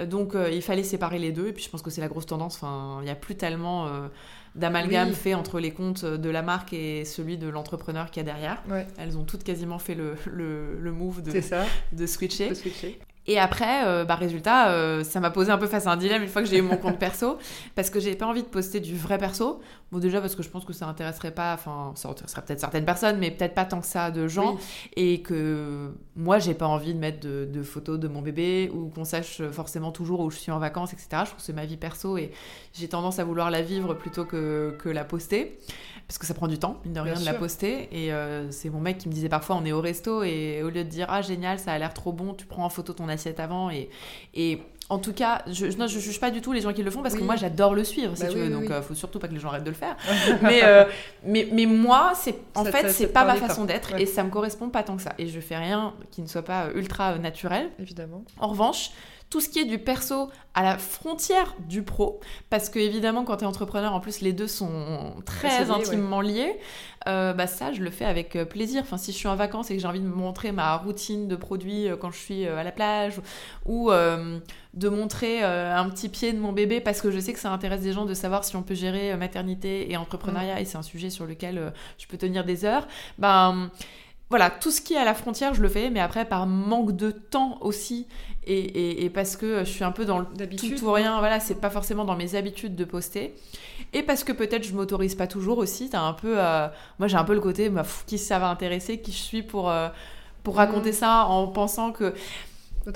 [0.04, 2.26] Donc euh, il fallait séparer les deux, et puis je pense que c'est la grosse
[2.26, 4.08] tendance, enfin, il n'y a plus tellement euh,
[4.54, 5.14] d'amalgame Oui.
[5.14, 8.62] fait entre les comptes de la marque et celui de l'entrepreneur qu'il y a derrière.
[8.68, 11.64] Ouais, Elles ont toutes quasiment fait le, le, le move de, ça.
[11.92, 12.50] de switcher.
[12.50, 12.98] De switcher.
[13.28, 16.22] Et après, euh, bah, résultat, euh, ça m'a posé un peu face à un dilemme
[16.22, 17.38] une fois que j'ai eu mon compte perso,
[17.74, 19.60] parce que j'ai pas envie de poster du vrai perso.
[19.92, 22.84] Bon, déjà parce que je pense que ça intéresserait pas, enfin, ça intéresserait peut-être certaines
[22.84, 24.60] personnes, mais peut-être pas tant que ça de gens, Oui.
[24.96, 28.88] et que moi, j'ai pas envie de mettre de, de photos de mon bébé ou
[28.88, 31.08] qu'on sache forcément toujours où je suis en vacances, etc.
[31.12, 32.30] Je trouve que c'est ma vie perso et
[32.74, 35.58] j'ai tendance à vouloir la vivre plutôt que, que la poster.
[36.08, 37.88] Parce que ça prend du temps, mine de rien, Bien de la poster.
[37.90, 40.66] Et euh, c'est mon mec qui me disait parfois, on est au resto et au
[40.70, 43.08] lieu de dire, ah génial, ça a l'air trop bon, tu prends en photo ton
[43.08, 43.70] assiette avant.
[43.70, 43.90] Et,
[44.32, 46.92] et en tout cas, je, non, je juge pas du tout les gens qui le
[46.92, 48.44] font parce que moi j'adore le suivre, si Bah tu veux.
[48.44, 49.96] oui, donc euh, faut surtout pas que les gens arrêtent de le faire.
[50.42, 50.84] mais, euh,
[51.24, 54.02] mais, mais moi, c'est en Ça- fait, c'est pas ma façon d'être Ouais.
[54.02, 55.12] et ça me correspond pas tant que ça.
[55.18, 57.70] Et je fais rien qui ne soit pas ultra naturel.
[57.80, 58.22] Évidemment.
[58.38, 58.90] En revanche,
[59.30, 63.38] tout ce qui est du perso à la frontière du pro, parce que évidemment quand
[63.38, 66.58] tu es entrepreneur, en plus les deux sont très intimement liés,
[67.08, 68.82] euh, bah ça je le fais avec euh, plaisir.
[68.82, 71.28] Enfin si je suis en vacances et que j'ai envie de me montrer ma routine
[71.28, 73.20] de produits euh, quand je suis à la plage,
[73.64, 74.38] ou euh,
[74.74, 77.80] de montrer un petit pied de mon bébé parce que je sais que ça intéresse
[77.80, 80.60] des gens de savoir si on peut gérer maternité et entrepreneuriat.
[80.60, 82.86] Et c'est un sujet sur lequel je peux tenir des heures,
[83.18, 83.70] ben
[84.28, 86.96] voilà, tout ce qui est à la frontière, je le fais, mais après, par manque
[86.96, 88.06] de temps aussi,
[88.44, 91.38] et, et- et parce que je suis un peu dans le tout ou rien, voilà,
[91.40, 93.34] c'est pas forcément dans mes habitudes de poster.
[93.92, 96.34] Et parce que peut-être je m'autorise pas toujours aussi, t'as un peu.
[96.38, 96.66] euh,
[96.98, 99.70] moi, j'ai un peu le côté, bah, qui ça va intéresser, qui je suis pour.
[99.70, 99.88] euh,
[100.42, 100.94] pour raconter Mhm.
[100.94, 102.14] ça en pensant que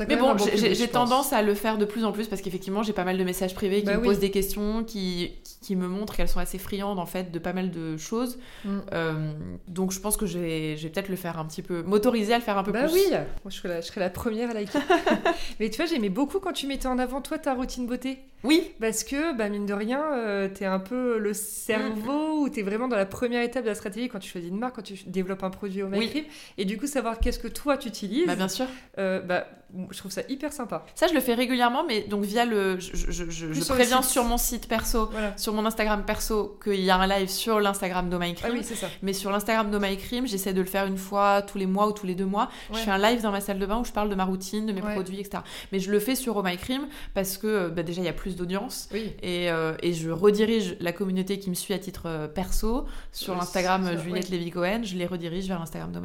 [0.08, 3.04] mais bon, j'ai- tendance à le faire de plus en plus parce qu'effectivement, j'ai pas
[3.04, 4.06] mal de messages privés qui Bah me oui.
[4.08, 5.32] posent des questions, qui,
[5.62, 8.38] qui, me montrent qu'elles sont assez friandes en fait de pas mal de choses.
[8.64, 8.78] Mm.
[8.92, 9.32] Euh,
[9.68, 12.32] donc je pense que je vais, je vais peut-être le faire un petit peu, m'autoriser
[12.34, 12.92] à le faire un peu Bah plus.
[12.94, 13.20] oui, moi
[13.50, 14.78] je serais, la, je serais la première à liker.
[15.60, 18.18] Mais tu vois, j'aimais beaucoup quand tu mettais en avant toi ta routine beauté.
[18.44, 22.62] Oui, Parce que, bah, mine de rien, euh, t'es un peu le cerveau ou t'es
[22.62, 24.94] vraiment dans la première étape de la stratégie quand tu choisis une marque, quand tu
[25.06, 25.98] développes un produit au Oui.
[26.00, 26.24] MyCrib.
[26.58, 28.66] Et du coup, savoir qu'est-ce que toi tu utilises, bah bien sûr.
[28.98, 29.46] euh, bah,
[29.92, 30.84] je trouve ça hyper sympa.
[30.96, 33.74] Ça, je le fais régulièrement, mais donc via le, je, je, je- je Plus sur
[33.76, 35.36] préviens sur mon site perso, Voilà.
[35.38, 38.60] sur mon Instagram perso, qu'il y a un live sur l'Instagram de My Ah oui,
[38.64, 38.88] c'est ça.
[39.02, 41.86] Mais sur l'Instagram de My Crime, j'essaie de le faire une fois tous les mois
[41.88, 42.48] ou tous les deux mois.
[42.70, 42.78] Ouais.
[42.78, 44.66] Je fais un live dans ma salle de bain où je parle de ma routine,
[44.66, 44.92] de mes Ouais.
[44.94, 45.42] produits, etc.
[45.72, 48.08] Mais je le fais sur Oh My Crime parce que euh, bah, déjà il y
[48.08, 48.88] a plus d'audience.
[48.92, 49.12] Oui.
[49.22, 53.34] Et, euh, et je redirige la communauté qui me suit à titre euh, perso sur
[53.34, 54.28] Euh, l'Instagram euh, Juliette.
[54.30, 54.82] Lévy-Cohen.
[54.84, 56.00] Je les redirige vers l'Instagram de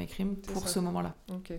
[0.51, 0.73] pour ça.
[0.75, 1.15] ce moment-là.
[1.29, 1.53] Ok.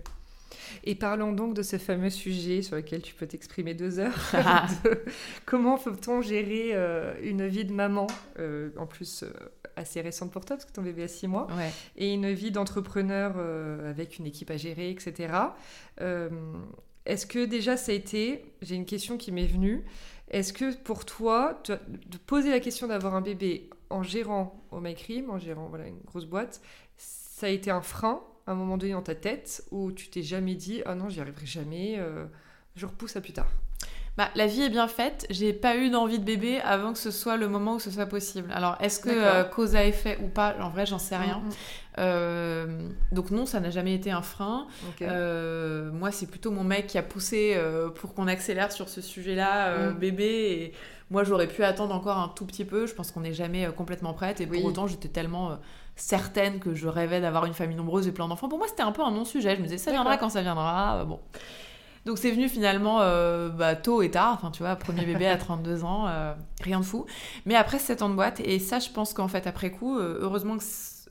[0.83, 4.13] Et parlons donc de ce fameux sujet sur lequel tu peux t'exprimer deux heures.
[4.83, 5.03] De
[5.45, 8.07] comment peut-on gérer euh, une vie de maman,
[8.39, 9.29] euh, en plus euh,
[9.75, 11.71] assez récente pour toi, parce que ton bébé a six mois, Ouais.
[11.95, 13.35] et une vie d'entrepreneur
[13.87, 15.29] avec une équipe à gérer, etc.
[17.05, 19.85] Est-ce que déjà ça a été, j'ai une question qui m'est venue,
[20.29, 24.79] est-ce que pour toi, tu de poser la question d'avoir un bébé en gérant au
[24.79, 26.61] MyCrim, en gérant voilà, une grosse boîte,
[26.97, 30.23] ça a été un frein à un moment donné dans ta tête où tu t'es
[30.23, 32.25] jamais dit ah non j'y arriverai jamais, euh,
[32.75, 33.49] je repousse à plus tard?
[34.17, 35.27] Bah, la vie est bien faite.
[35.29, 38.07] J'ai pas eu d'envie de bébé avant que ce soit le moment où ce soit
[38.07, 38.51] possible.
[38.51, 40.55] Alors, est-ce que euh, cause à effet ou pas?
[40.59, 41.37] En vrai, j'en sais rien.
[41.37, 41.51] Mm, mm.
[41.99, 44.67] Euh, donc non, ça n'a jamais été un frein.
[45.01, 47.55] Euh, moi, c'est plutôt mon mec qui a poussé
[47.95, 49.93] pour qu'on accélère sur ce sujet-là, Mm.
[49.99, 50.25] bébé.
[50.25, 50.73] Et
[51.11, 52.87] moi, j'aurais pu attendre encore un tout petit peu.
[52.87, 54.41] Je pense qu'on n'est jamais complètement prête.
[54.41, 54.59] Et Oui.
[54.61, 55.57] pour autant, j'étais tellement
[55.95, 58.49] certaine que je rêvais d'avoir une famille nombreuse et plein d'enfants.
[58.49, 59.55] Pour moi, c'était un peu un non-sujet.
[59.55, 61.05] Je me disais, ça viendra quand ça viendra.
[61.05, 61.19] Bon.
[62.07, 65.35] Donc c'est venu finalement euh, bah, tôt et tard, enfin tu vois, premier bébé à
[65.35, 67.05] 32 ans, euh, rien de fou.
[67.45, 70.17] Mais après 7 ans de boîte, et ça je pense qu'en fait après coup, euh,
[70.21, 70.63] heureusement que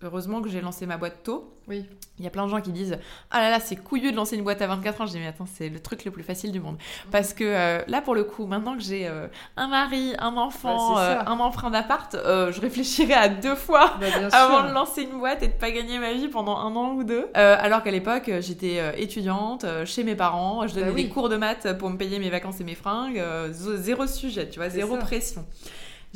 [0.02, 1.52] Heureusement que j'ai lancé ma boîte tôt.
[1.68, 1.84] Oui.
[2.18, 2.98] Il y a plein de gens qui disent
[3.30, 5.06] Ah là là, c'est couillu de lancer une boîte à 24 ans.
[5.06, 6.76] Je dis Mais attends, c'est le truc le plus facile du monde.
[7.10, 9.26] Parce que euh, là, pour le coup, maintenant que j'ai euh,
[9.56, 14.68] un mari, un enfant, bah, un emprunt d'appart, je réfléchirai à deux fois bah, avant
[14.68, 17.28] de lancer une boîte et de pas gagner ma vie pendant un an ou deux.
[17.34, 21.78] alors qu'à l'époque, j'étais étudiante chez mes parents, je donnais bah des cours de maths
[21.78, 23.22] pour me payer mes vacances et mes fringues.
[23.52, 25.44] zéro sujet, tu vois, zéro pression.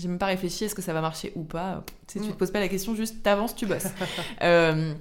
[0.01, 1.85] J'ai même pas réfléchi est-ce que ça va marcher ou pas.
[2.07, 2.33] Tu, sais, tu mm.
[2.33, 3.89] te poses pas la question, juste t'avances, tu bosses.
[4.43, 4.95] euh,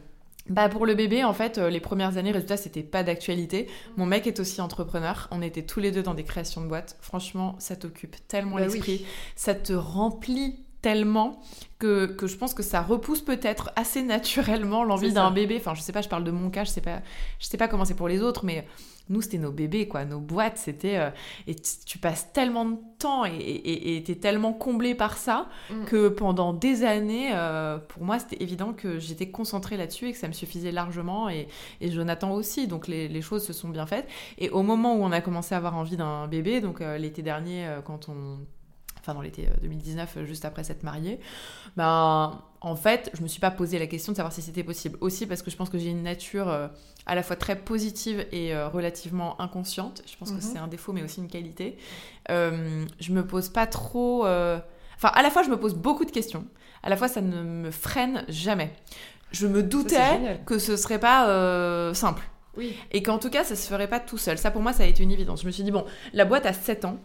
[0.50, 3.68] bah pour le bébé, en fait, euh, les premières années, résultat, c'était pas d'actualité.
[3.98, 5.28] Mon mec est aussi entrepreneur.
[5.32, 6.98] On était tous les deux dans des créations de boîtes.
[7.02, 9.06] Franchement, ça t'occupe tellement bah l'esprit.
[9.36, 11.40] Ça te remplit tellement
[11.78, 15.58] que, que, je pense que ça repousse peut-être assez naturellement l'envie d'un bébé.
[15.60, 17.02] Enfin, je sais pas, je parle de mon cas, je sais pas,
[17.40, 18.66] je sais pas comment c'est pour les autres, mais
[19.10, 20.06] nous, c'était nos bébés, quoi.
[20.06, 20.98] Nos boîtes, c'était.
[20.98, 21.10] Euh,
[21.48, 25.86] et tu passes tellement de temps et t'es tellement comblé par ça mm.
[25.86, 30.18] que pendant des années, euh, pour moi, c'était évident que j'étais concentrée là-dessus et que
[30.18, 31.28] ça me suffisait largement.
[31.28, 31.48] Et,
[31.82, 32.68] Jonathan aussi.
[32.68, 34.08] Donc, les, choses se sont bien faites.
[34.38, 37.22] Et au moment où on a commencé à avoir envie d'un bébé, donc euh, l'été
[37.24, 38.40] dernier, quand on
[39.10, 41.20] enfin dans l'été 2019, euh, juste après s'être mariée,
[41.78, 44.98] ben, en fait, je me suis pas posé la question de savoir si c'était possible.
[45.02, 46.68] Aussi parce que je pense que j'ai une nature euh,
[47.06, 50.04] à la fois très positive et euh, relativement inconsciente.
[50.06, 50.42] Je pense que mhm.
[50.42, 51.78] c'est un défaut, mais aussi une qualité.
[52.30, 54.22] je me pose pas trop.
[54.22, 56.46] Enfin, à la fois, je me pose beaucoup de questions.
[56.84, 58.72] À la fois, ça ne me freine jamais.
[59.32, 62.24] Je me doutais que ce serait pas simple.
[62.58, 62.76] Oui.
[62.92, 64.38] Et qu'en tout cas, ça se ferait pas tout seul.
[64.38, 65.42] Ça, pour moi, ça a été une évidence.
[65.42, 66.98] Je me suis dit, bon, la boîte a 7 ans.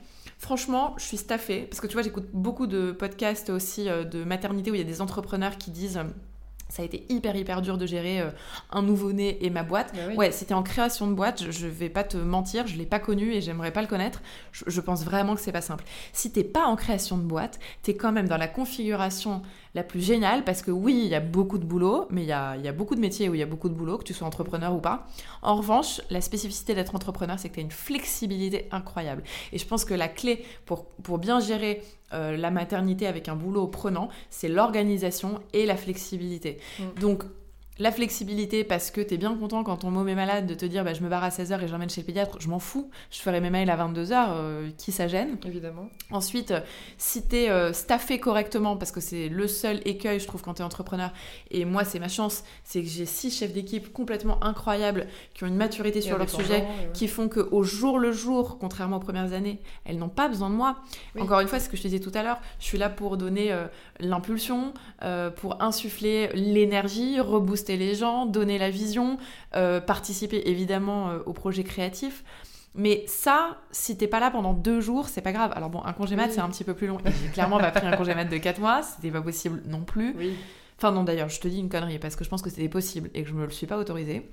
[0.45, 4.25] Franchement, je suis staffée parce que tu vois, j'écoute beaucoup de podcasts aussi euh, de
[4.25, 6.05] maternité où il y a des entrepreneurs qui disent euh,
[6.69, 8.29] ça a été hyper hyper dur de gérer euh,
[8.71, 9.95] un nouveau-né et ma boîte.
[9.95, 12.99] Bah ouais, c'était en création de boîte, je, vais pas te mentir, je l'ai pas
[12.99, 14.21] connu et j'aimerais pas le connaître.
[14.53, 15.85] Je, pense vraiment que c'est pas simple.
[16.13, 19.41] Si t'es pas en création de boîte, t'es quand même dans la configuration
[19.75, 22.33] la plus géniale parce que oui, il y a beaucoup de boulot, mais il y
[22.33, 24.15] a, y a, beaucoup de métiers où il y a beaucoup de boulot, que tu
[24.15, 25.07] sois entrepreneur ou pas.
[25.43, 29.25] En revanche, la spécificité d'être entrepreneur, c'est que tu as une flexibilité incroyable.
[29.53, 33.35] Et je pense que la clé pour, pour bien gérer euh, la maternité avec un
[33.35, 36.59] boulot prenant, c'est l'organisation et la flexibilité.
[36.79, 37.01] Mm.
[37.01, 37.25] Donc,
[37.79, 40.65] la flexibilité parce que tu es bien content quand ton môme est malade de te
[40.65, 42.61] dire bah, je me barre à 16h et je l'emmène chez le pédiatre, je m'en
[42.61, 45.89] fous, je ferai mes mails à 22h, euh, qui ça gêne Évidemment.
[46.11, 46.61] Ensuite, euh,
[46.99, 50.55] si tu es euh, staffé correctement, parce que c'est le seul écueil je trouve quand
[50.55, 51.13] tu es entrepreneur,
[51.51, 55.49] et moi c'est ma chance, c'est que j'ai six chefs d'équipe complètement incroyables qui ont
[55.49, 59.61] une maturité sur leur sujet, qui font qu'au jour le jour, contrairement aux premières années,
[59.85, 60.77] elles n'ont pas besoin de moi.
[61.19, 63.17] Encore une fois, ce que je te disais tout à l'heure, je suis là pour
[63.17, 63.55] donner
[63.99, 64.75] l'impulsion,
[65.37, 69.19] pour insuffler l'énergie, rebooster les gens, donner la vision,
[69.55, 72.25] euh, participer évidemment euh, au projet créatif.
[72.77, 75.53] Mais ça, si t'es pas là pendant deux jours, c'est pas grave.
[75.55, 76.99] Alors bon, un congé mat, c'est un petit peu plus long.
[77.05, 80.17] J'ai clairement pas pris un congé mat de quatre mois, c'était pas possible non plus.
[80.77, 83.11] Enfin non, d'ailleurs, je te dis une connerie parce que je pense que c'était possible
[83.15, 84.29] et que je me le suis pas autorisé.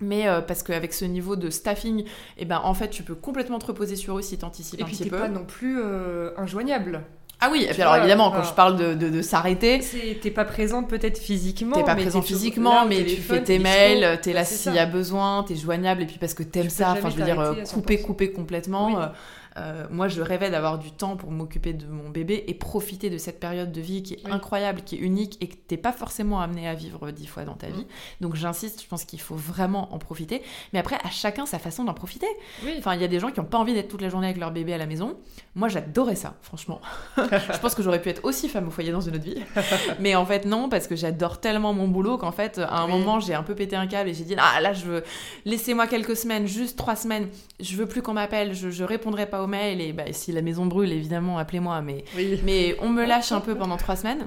[0.00, 2.04] Mais euh, parce qu'avec ce niveau de staffing,
[2.38, 4.86] eh ben, en fait, tu peux complètement te reposer sur eux si tu anticipes un
[4.86, 5.06] petit peu.
[5.06, 5.78] Et puis, pas non plus
[6.38, 7.02] injoignable.
[7.38, 9.80] Ah oui, et puis alors évidemment, quand je parle de, de, de s'arrêter.
[10.22, 11.76] T'es pas présente peut-être physiquement.
[11.76, 15.44] T'es pas présent physiquement, mais tu fais tes mails, t'es là s'il y a besoin,
[15.46, 19.00] t'es joignable, et puis parce que t'aimes ça, enfin je veux dire, couper, couper complètement.
[19.00, 19.06] Euh,
[19.58, 23.18] euh, moi, je rêvais d'avoir du temps pour m'occuper de mon bébé et profiter de
[23.18, 26.40] cette période de vie qui est incroyable, qui est unique et que t'es pas forcément
[26.40, 27.86] amené à vivre dix fois dans ta vie.
[28.20, 30.42] Donc, j'insiste, je pense qu'il faut vraiment en profiter.
[30.72, 32.26] Mais après, à chacun sa façon d'en profiter.
[32.78, 34.38] Enfin, il y a des gens qui n'ont pas envie d'être toute la journée avec
[34.38, 35.16] leur bébé à la maison.
[35.54, 36.80] Moi, j'adorais ça, franchement.
[37.16, 39.42] je pense que j'aurais pu être aussi femme au foyer dans une autre vie.
[40.00, 43.20] Mais en fait, non, parce que j'adore tellement mon boulot qu'en fait, à un moment,
[43.20, 45.04] j'ai un peu pété un câble et j'ai dit, ah là, je veux,
[45.46, 47.28] laissez-moi quelques semaines, juste trois semaines.
[47.58, 50.66] Je veux plus qu'on m'appelle, je, je répondrai pas mail et bah, si la maison
[50.66, 51.80] brûle, évidemment, appelez-moi.
[51.82, 52.04] Mais,
[52.44, 54.26] mais on me lâche un peu pendant trois semaines.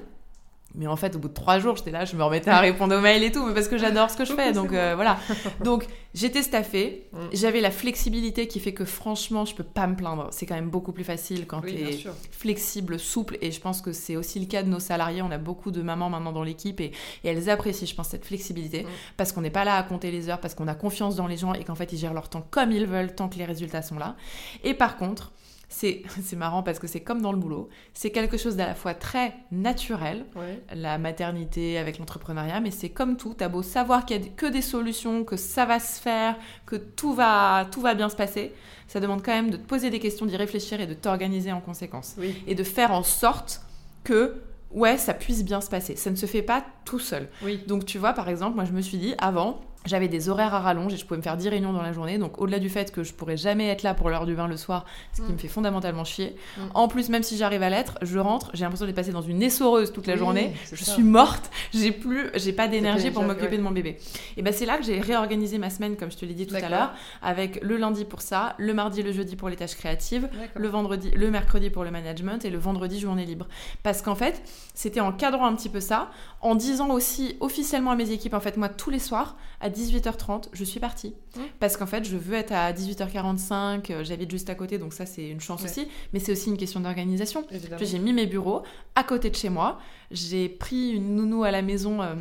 [0.74, 2.96] Mais en fait, au bout de trois jours, j'étais là, je me remettais à répondre
[2.96, 4.52] aux mails et tout, mais parce que j'adore ce que je fais.
[4.52, 5.18] Donc euh, voilà.
[5.64, 7.18] Donc j'étais staffée, mm.
[7.32, 10.28] j'avais la flexibilité qui fait que franchement, je peux pas me plaindre.
[10.30, 13.36] C'est quand même beaucoup plus facile quand tu es flexible, souple.
[13.40, 15.22] Et je pense que c'est aussi le cas de nos salariés.
[15.22, 16.92] On a beaucoup de mamans maintenant dans l'équipe et,
[17.24, 18.88] elles apprécient, je pense, cette flexibilité mm.
[19.16, 21.36] parce qu'on n'est pas là à compter les heures, parce qu'on a confiance dans les
[21.36, 23.82] gens et qu'en fait, ils gèrent leur temps comme ils veulent tant que les résultats
[23.82, 24.14] sont là.
[24.62, 25.32] Et par contre,
[25.70, 27.68] c'est marrant parce que c'est comme dans le boulot.
[27.94, 30.26] C'est quelque chose d'à la fois très naturel,
[30.74, 33.34] la maternité avec l'entrepreneuriat, mais c'est comme tout.
[33.34, 36.76] T'as beau savoir qu'il n'y a que des solutions, que ça va se faire, que
[36.76, 38.52] tout va, tout va bien se passer.
[38.88, 41.60] Ça demande quand même de te poser des questions, d'y réfléchir et de t'organiser en
[41.60, 42.16] conséquence.
[42.46, 43.62] Et de faire en sorte
[44.02, 44.42] que
[44.72, 45.96] ouais, ça puisse bien se passer.
[45.96, 47.28] Ça ne se fait pas tout seul.
[47.68, 50.60] Donc tu vois, par exemple, moi je me suis dit, avant, j'avais des horaires à
[50.60, 52.18] rallonge et je pouvais me faire 10 réunions dans la journée.
[52.18, 54.58] Donc, au-delà du fait que je pourrais jamais être là pour l'heure du bain le
[54.58, 55.32] soir, ce qui mm.
[55.32, 56.36] me fait fondamentalement chier.
[56.56, 56.60] Mm.
[56.74, 59.42] En plus, même si j'arrive à l'être, je rentre, j'ai l'impression d'être passée dans une
[59.42, 60.54] essoreuse toute la journée.
[60.70, 63.98] Je suis morte, j'ai plus, j'ai pas d'énergie pour m'occuper de mon bébé.
[64.36, 66.56] Et ben, c'est là que j'ai réorganisé ma semaine, comme je te l'ai dit tout
[66.56, 70.28] à l'heure, avec le lundi pour ça, le mardi, le jeudi pour les tâches créatives,
[70.54, 73.46] le vendredi, le mercredi pour le management et le vendredi journée libre.
[73.82, 74.42] Parce qu'en fait,
[74.74, 76.10] c'était en cadrant un petit peu ça,
[76.42, 80.48] en disant aussi officiellement à mes équipes, en fait, moi, tous les soirs, à 18h30,
[80.52, 81.14] je suis partie.
[81.58, 85.06] Parce qu'en fait, je veux être à 18h45, euh, j'habite juste à côté, donc ça,
[85.06, 85.88] c'est une chance aussi.
[86.12, 87.44] Mais c'est aussi une question d'organisation.
[87.80, 88.62] J'ai mis mes bureaux
[88.94, 89.78] à côté de chez moi.
[90.10, 92.02] J'ai pris une nounou à la maison.
[92.02, 92.14] Euh,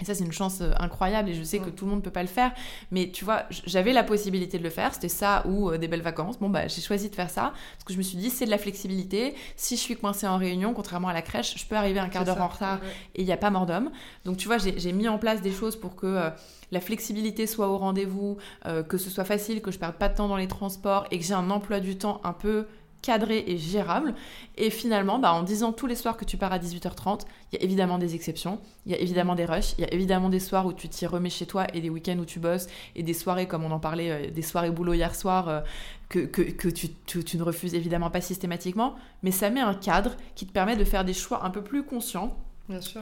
[0.00, 2.04] et ça, c'est une chance euh, incroyable et je sais que tout le monde ne
[2.04, 2.52] peut pas le faire.
[2.90, 4.94] Mais tu vois, j'avais la possibilité de le faire.
[4.94, 6.38] C'était ça ou des belles vacances.
[6.38, 8.50] Bon, bah, j'ai choisi de faire ça parce que je me suis dit, c'est de
[8.50, 9.34] la flexibilité.
[9.56, 12.24] Si je suis coincée en réunion, contrairement à la crèche, je peux arriver un quart
[12.24, 12.78] d'heure en retard
[13.14, 13.90] et il n'y a pas mort d'homme.
[14.24, 16.30] Donc, tu vois, j'ai mis en place des choses pour que
[16.70, 18.36] la flexibilité soit au rendez-vous,
[18.66, 21.18] euh, que ce soit facile, que je perde pas de temps dans les transports et
[21.18, 22.66] que j'ai un emploi du temps un peu
[23.02, 24.14] cadré et gérable.
[24.56, 27.22] Et finalement, bah, en disant tous les soirs que tu pars à 18h30,
[27.52, 29.92] il y a évidemment des exceptions, il y a évidemment des rushs, il y a
[29.92, 32.66] évidemment des soirs où tu t'y remets chez toi et des week-ends où tu bosses
[32.96, 35.60] et des soirées, comme on en parlait, euh, des soirées boulot hier soir, euh,
[36.08, 40.46] que, que, tu, tu, ne refuses évidemment pas systématiquement, mais ça met un cadre qui
[40.46, 42.34] te permet de faire des choix un peu plus conscients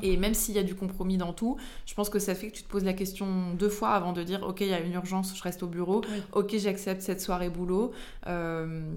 [0.02, 1.56] et même s'il y a du compromis dans tout,
[1.86, 4.22] je pense que ça fait que tu te poses la question deux fois avant de
[4.22, 6.02] dire ok, il y a une urgence, je reste au bureau.
[6.32, 7.92] Ok, j'accepte cette soirée boulot.
[8.26, 8.94] Euh,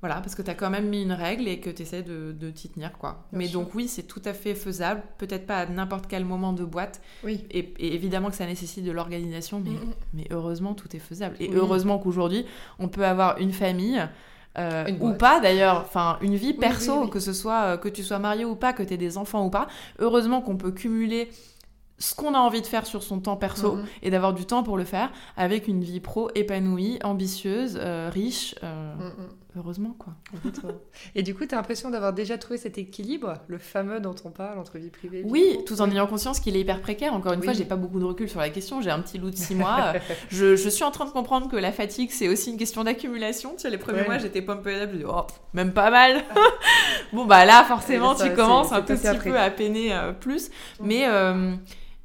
[0.00, 2.32] voilà, parce que tu as quand même mis une règle et que tu essaies de,
[2.32, 2.92] de t'y tenir.
[2.92, 3.26] quoi.
[3.32, 5.02] Mais donc, oui, c'est tout à fait faisable.
[5.18, 7.00] Peut-être pas à n'importe quel moment de boîte.
[7.24, 7.44] Oui.
[7.50, 9.72] Et, évidemment que ça nécessite de l'organisation, mais,
[10.14, 11.36] mais heureusement, tout est faisable.
[11.40, 12.44] Et heureusement qu'aujourd'hui,
[12.78, 14.02] on peut avoir une famille.
[14.58, 18.18] Euh, ou pas d'ailleurs, enfin une vie perso, que ce soit euh, que tu sois
[18.18, 19.66] marié ou pas, que tu aies des enfants ou pas.
[19.98, 21.30] Heureusement qu'on peut cumuler
[22.02, 23.84] ce qu'on a envie de faire sur son temps perso mhm.
[24.02, 28.56] et d'avoir du temps pour le faire avec une vie pro épanouie, ambitieuse, euh, riche.
[28.62, 29.28] Euh, mm, mm.
[29.56, 30.14] Heureusement, quoi.
[31.14, 34.30] et du coup, tu as l'impression d'avoir déjà trouvé cet équilibre, le fameux dont on
[34.30, 37.12] parle entre vie privée et vie Oui, tout en ayant conscience qu'il est hyper précaire.
[37.12, 38.80] Encore une fois, j'ai pas beaucoup de recul sur la question.
[38.80, 39.92] J'ai un petit loup de six mois.
[40.30, 43.52] je, je, suis en train de comprendre que la fatigue, c'est aussi une question d'accumulation.
[43.52, 46.24] Tu sais, les premiers mois, j'étais pompée je dis, oh, même pas mal.
[47.12, 50.50] bon, bah là, forcément, tu commences un tout petit peu à peiner euh, plus.
[50.80, 51.06] Mais.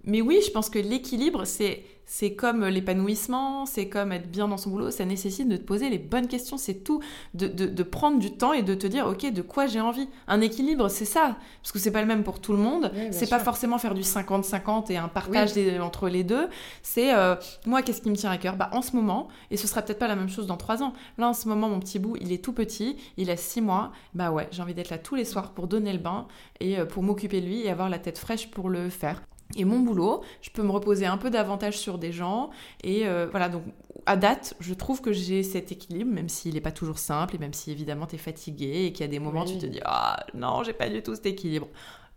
[0.08, 4.56] Mais oui, je pense que l'équilibre, c'est c'est comme l'épanouissement, c'est comme être bien dans
[4.56, 7.02] son boulot, ça nécessite de te poser les bonnes questions, c'est tout,
[7.34, 10.08] de, de, prendre du temps et de te dire, ok, de quoi j'ai envie?
[10.28, 13.30] Un équilibre, c'est ça, parce que c'est pas le même pour tout le monde, c'est
[13.30, 15.52] pas forcément faire du 50-50 et un partage
[15.82, 16.48] entre les deux,
[16.82, 17.36] c'est euh,
[17.66, 18.56] moi, qu'est-ce qui me tient à cœur?
[18.56, 20.94] Bah, En ce moment, et ce sera peut-être pas la même chose dans trois ans,
[21.18, 23.92] là en ce moment, mon petit bout, il est tout petit, il a six mois,
[24.14, 26.28] bah ouais, j'ai envie d'être là tous les soirs pour donner le bain
[26.62, 29.22] et euh, pour m'occuper de lui et avoir la tête fraîche pour le faire.
[29.56, 32.50] Et mon boulot, je peux me reposer un peu davantage sur des gens.
[32.84, 33.64] Et euh, voilà, donc
[34.06, 37.38] à date, je trouve que j'ai cet équilibre, même s'il n'est pas toujours simple, et
[37.38, 39.66] même si évidemment tu es fatigué et qu'il y a des moments où tu te
[39.66, 41.68] dis Ah non, j'ai pas du tout cet équilibre.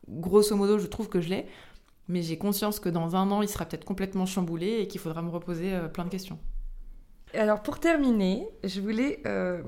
[0.08, 1.46] Grosso modo, je trouve que je l'ai,
[2.08, 5.22] mais j'ai conscience que dans un an, il sera peut-être complètement chamboulé et qu'il faudra
[5.22, 6.38] me reposer euh, plein de questions.
[7.32, 9.62] Alors pour terminer, je voulais euh,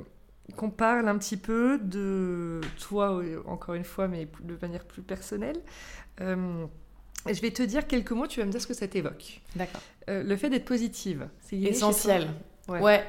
[0.56, 5.60] qu'on parle un petit peu de toi, encore une fois, mais de manière plus personnelle.
[7.26, 9.40] Je vais te dire quelques mots, tu vas me dire ce que ça t'évoque.
[9.54, 9.80] D'accord.
[10.08, 12.28] Euh, le fait d'être positive, c'est essentiel.
[12.68, 13.04] Ouais.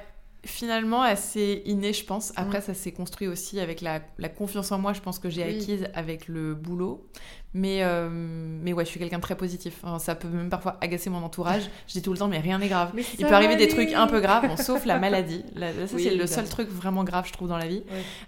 [0.45, 2.33] Finalement, assez inné, je pense.
[2.35, 2.63] Après, mm.
[2.63, 6.27] ça s'est construit aussi avec la, confiance en moi, je pense que j'ai acquise avec
[6.27, 7.07] le boulot.
[7.53, 9.81] Mais, euh, mais ouais, je suis quelqu'un de très positif.
[9.99, 11.69] ça peut même parfois agacer mon entourage.
[11.87, 12.91] Je dis tout le temps, mais rien n'est grave.
[13.17, 15.45] Il peut arriver des trucs un peu graves, sauf la maladie.
[15.57, 17.83] ça, c'est le seul truc vraiment grave, je trouve, dans la vie.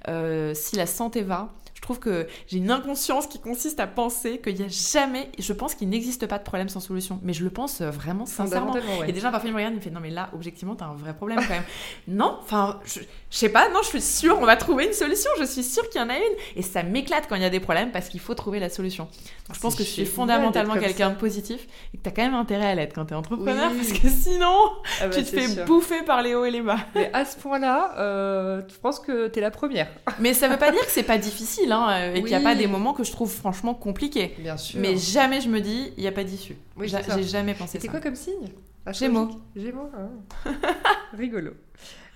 [0.08, 1.54] Euh, si la santé va,
[1.86, 5.76] trouve que j'ai une inconscience qui consiste à penser qu'il n'y a jamais, je pense
[5.76, 7.20] qu'il n'existe pas de problème sans solution.
[7.24, 8.76] Mais je le pense euh, vraiment sincèrement.
[9.08, 10.96] Et déjà, parfois, il me regarde, il me fait Non, mais là, objectivement, t'as un
[10.96, 11.64] vrai problème quand même.
[12.08, 15.30] non, enfin, je, sais pas, non, je suis sûre, on va trouver une solution.
[15.40, 16.34] Je suis sûre qu'il y en a une.
[16.56, 19.08] Et ça m'éclate quand il y a des problèmes parce qu'il faut trouver la solution.
[19.54, 22.68] je pense que je suis fondamentalement quelqu'un de positif et que t'as quand même intérêt
[22.68, 24.56] à l'être quand t'es entrepreneur parce que sinon,
[25.02, 26.80] ah bah, tu te fais bouffer par les hauts et les bas.
[26.96, 29.88] Mais à ce point-là, euh, je pense que t'es la première.
[30.20, 31.72] mais ça veut pas dire que c'est pas difficile.
[31.72, 31.74] Hein.
[31.84, 34.36] Hein, et qu'il n'y a pas des moments que je trouve franchement compliqués.
[34.39, 34.80] Bien sûr.
[34.80, 36.55] Mais jamais je me dis, il n'y a pas d'issue.
[36.78, 37.82] Oui, J'ai jamais pensé ça.
[37.82, 38.49] C'est quoi comme signe?
[38.91, 39.30] Gémeaux.
[39.55, 40.51] Gémeaux, hein.
[41.13, 41.51] rigolo.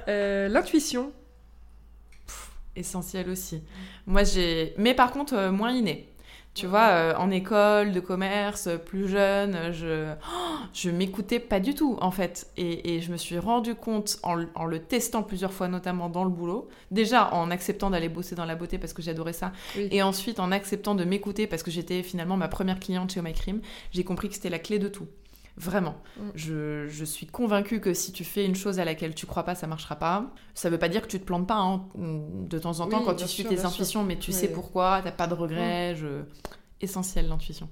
[0.07, 1.11] Euh, l'intuition.
[2.75, 3.61] Essentiel aussi.
[4.05, 4.73] Moi, j'ai.
[4.77, 6.07] Mais par contre, euh, moins inné.
[6.55, 10.11] Tu vois, euh, en école de commerce, plus jeune, je,
[10.73, 12.47] je m'écoutais pas du tout, en fait.
[12.57, 16.23] Et, et je me suis rendu compte, en, en, le testant plusieurs fois, notamment dans
[16.25, 20.01] le boulot, déjà en acceptant d'aller bosser dans la beauté parce que j'adorais ça, et
[20.01, 23.61] ensuite en acceptant de m'écouter parce que j'étais finalement ma première cliente chez My Cream,
[23.91, 25.07] j'ai compris que c'était la clé de tout
[25.59, 25.95] Vraiment.
[26.17, 26.21] Mm.
[26.35, 29.55] Je, je, suis convaincue que si tu fais une chose à laquelle tu crois pas,
[29.55, 30.33] ça marchera pas.
[30.53, 33.15] Ça veut pas dire que tu te plantes pas hein, de temps en temps quand
[33.15, 35.95] tu suis tes intuitions, mais tu sais pourquoi, t'as pas de regrets.
[35.95, 36.25] Mm.
[36.81, 37.69] Essentiel l'intuition.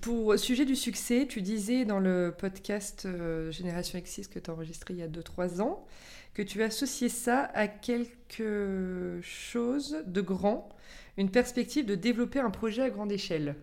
[0.00, 4.54] Pour sujet du succès, tu disais dans le podcast euh, Génération X6 que tu as
[4.54, 5.84] enregistré il y a 2-3 ans
[6.32, 10.70] que tu associais ça à quelque chose de grand,
[11.16, 13.54] une perspective de développer un projet à grande échelle.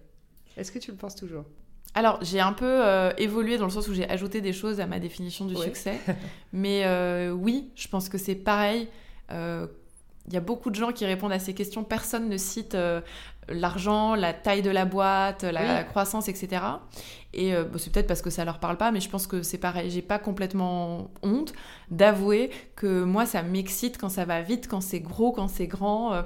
[0.58, 1.46] Est-ce que tu le penses toujours?
[1.94, 4.88] Alors, j'ai un peu euh, évolué dans le sens où j'ai ajouté des choses à
[4.88, 6.00] ma définition du succès.
[6.54, 8.88] Mais euh, oui, je pense que c'est pareil.
[9.30, 11.84] Il y a beaucoup de gens qui répondent à ces questions.
[11.84, 12.78] Personne ne cite
[13.50, 16.62] l'argent, la taille de la boîte, la croissance, etc.
[17.34, 19.58] Et euh, c'est peut-être parce que ça leur parle pas, mais je pense que c'est
[19.58, 19.90] pareil.
[19.90, 21.54] J'ai pas complètement honte
[21.90, 26.14] d'avouer que moi, ça m'excite quand ça va vite, quand c'est gros, quand c'est grand.
[26.14, 26.22] Euh.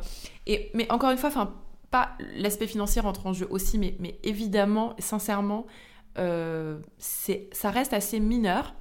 [0.48, 1.54] et, mais encore une fois, enfin,
[1.96, 5.66] pas l'aspect financier entre en jeu aussi, mais, mais évidemment, sincèrement,
[6.18, 8.74] euh, ça reste assez mineur.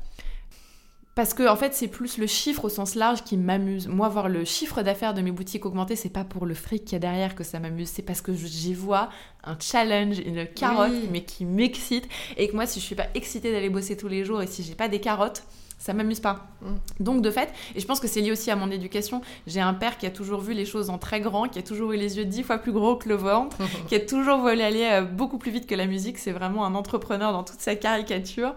[1.15, 3.87] Parce que en fait, c'est plus le chiffre au sens large qui m'amuse.
[3.87, 6.95] Moi, voir le chiffre d'affaires de mes boutiques augmenter, c'est pas pour le fric qu'il
[6.95, 9.11] y a derrière que ça m'amuse, c'est parce que j'y vois
[9.45, 12.09] un challenge, une carotte, mais qui m'excite.
[12.37, 14.65] Et que moi, si je suis pas excitée d'aller bosser tous les jours et si
[14.65, 15.45] j'ai pas des carottes,
[15.85, 16.47] ça m'amuse pas.
[16.63, 16.75] Mm.
[17.01, 19.75] Donc de fait, et je pense que c'est lié aussi à mon éducation, j'ai un
[19.75, 22.17] père qui a toujours vu les choses en très grand, qui a toujours eu les
[22.17, 23.59] yeux dix fois plus gros que le ventre,
[23.89, 26.17] qui a toujours voulu aller euh, beaucoup plus vite que la musique.
[26.17, 28.55] C'est vraiment un entrepreneur dans toute sa caricature.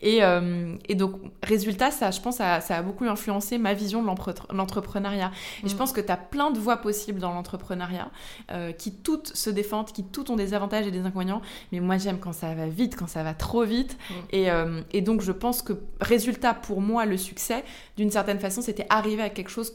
[0.00, 4.02] Et, euh, et donc, résultat, ça, je pense, ça, ça, a beaucoup influencé ma vision
[4.02, 4.08] de
[4.54, 5.30] l'entrepreneuriat.
[5.62, 5.76] Et je mm.
[5.76, 8.10] pense que tu as plein de voies possibles dans l'entrepreneuriat,
[8.52, 11.42] euh, qui toutes se défendent, qui toutes ont des avantages et des inconvénients.
[11.72, 13.98] Mais moi, j'aime quand ça va vite, quand ça va trop vite.
[14.08, 14.14] Mm.
[14.30, 14.48] Et,
[14.92, 17.64] et donc, je pense que résultat, pour moi, le succès,
[17.96, 19.74] d'une certaine façon, c'était arriver à quelque chose,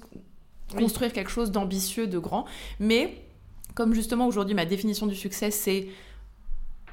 [0.78, 2.46] construire quelque chose d'ambitieux, de grand.
[2.80, 3.22] Mais
[3.74, 5.90] comme justement aujourd'hui, ma définition du succès, c'est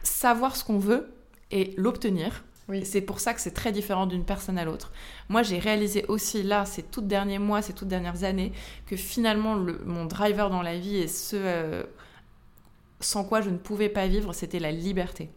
[0.02, 1.14] savoir ce qu'on veut
[1.50, 2.44] et l'obtenir.
[2.84, 4.92] C'est pour ça que c'est très différent d'une personne à l'autre.
[5.28, 8.52] Moi, j'ai réalisé aussi là, ces tout derniers mois, ces toutes dernières années,
[8.86, 11.82] que finalement, mon driver dans la vie et ce euh,
[13.00, 15.28] sans quoi je ne pouvais pas vivre, c'était la liberté.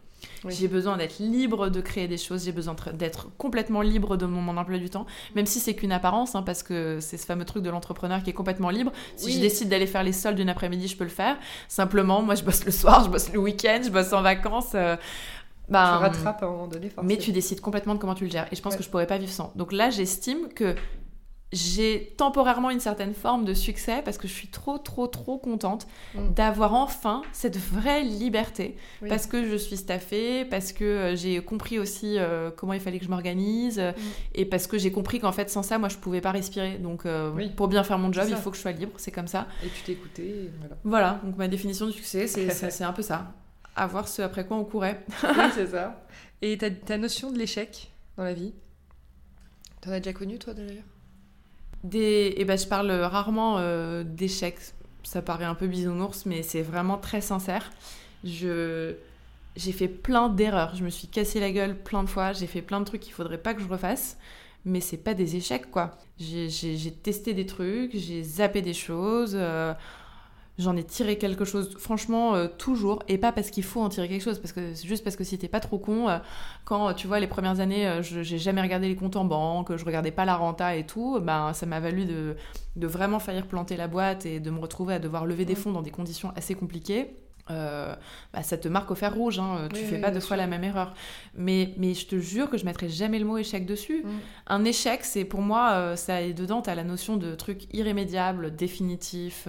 [0.48, 4.56] J'ai besoin d'être libre de créer des choses, j'ai besoin d'être complètement libre de mon,
[4.56, 7.62] emploi du temps, même si c'est qu'une apparence, hein, parce que c'est ce fameux truc
[7.62, 8.92] de l'entrepreneur qui est complètement libre.
[9.16, 11.36] Si je décide d'aller faire les soldes d'une après-midi, je peux le faire.
[11.68, 14.72] Simplement, moi, je bosse le soir, je bosse le week-end, je bosse en vacances.
[14.74, 14.96] Euh,
[15.68, 16.90] ben, tu rattrapes à un moment donné.
[17.02, 18.46] Mais tu décides complètement de comment tu le gères.
[18.52, 19.52] Et je pense que je pourrais pas vivre sans.
[19.56, 20.74] Donc là, j'estime que
[21.52, 25.86] j'ai temporairement une certaine forme de succès parce que je suis trop, trop, trop contente
[26.14, 26.34] mm.
[26.34, 28.76] d'avoir enfin cette vraie liberté.
[29.08, 32.98] Parce que je suis staffée, parce que euh, j'ai compris aussi euh, comment il fallait
[32.98, 33.92] que je m'organise, mm.
[34.34, 36.78] et parce que j'ai compris qu'en fait, sans ça, moi, je pouvais pas respirer.
[36.78, 39.28] Donc, euh, pour bien faire mon job, il faut que je sois libre, c'est comme
[39.28, 39.46] ça.
[39.64, 40.76] Et tu t'es écouté, voilà.
[40.84, 43.32] Voilà, donc ma définition du succès, c'est un peu ça.
[43.76, 45.04] Avoir ce après quoi on courait.
[45.22, 46.06] oui, c'est ça.
[46.42, 48.52] Et ta, ta notion de l'échec dans la vie?
[49.80, 50.82] T'en as déjà connu, toi, d'ailleurs?
[51.88, 52.34] Des...
[52.36, 54.58] Eh ben, je parle rarement euh, d'échecs.
[55.02, 57.70] Ça paraît un peu bisounours, mais c'est vraiment très sincère.
[58.24, 58.96] J'ai
[59.72, 60.74] fait plein d'erreurs.
[60.74, 62.32] Je me suis cassé la gueule plein de fois.
[62.32, 64.18] J'ai fait plein de trucs qu'il faudrait pas que je refasse.
[64.64, 65.96] Mais c'est pas des échecs, quoi.
[66.18, 69.36] J'ai testé des trucs, j'ai zappé des choses.
[69.38, 69.74] Euh,
[70.58, 74.08] j'en ai tiré quelque chose, franchement, euh, toujours, et pas parce qu'il faut en tirer
[74.08, 76.18] quelque chose, parce que c'est juste parce que si t'es pas trop con, euh,
[76.64, 79.84] quand tu vois les premières années, euh, j'ai jamais regardé les comptes en banque, je
[79.84, 82.36] regardais pas la renta et tout, ben ça m'a valu de,
[82.76, 85.72] de, vraiment faillir planter la boîte et de me retrouver à devoir lever des fonds
[85.72, 87.16] dans des conditions assez compliquées.
[87.48, 90.64] bah, ça te marque au fer rouge, hein, tu fais pas deux fois la même
[90.64, 90.94] erreur.
[91.34, 94.02] Mais, mais je te jure que je mettrai jamais le mot échec dessus.
[94.04, 94.10] Mm.
[94.48, 98.56] Un échec, c'est pour moi, ça est dedans, tu as la notion de truc irrémédiable,
[98.56, 99.46] définitif,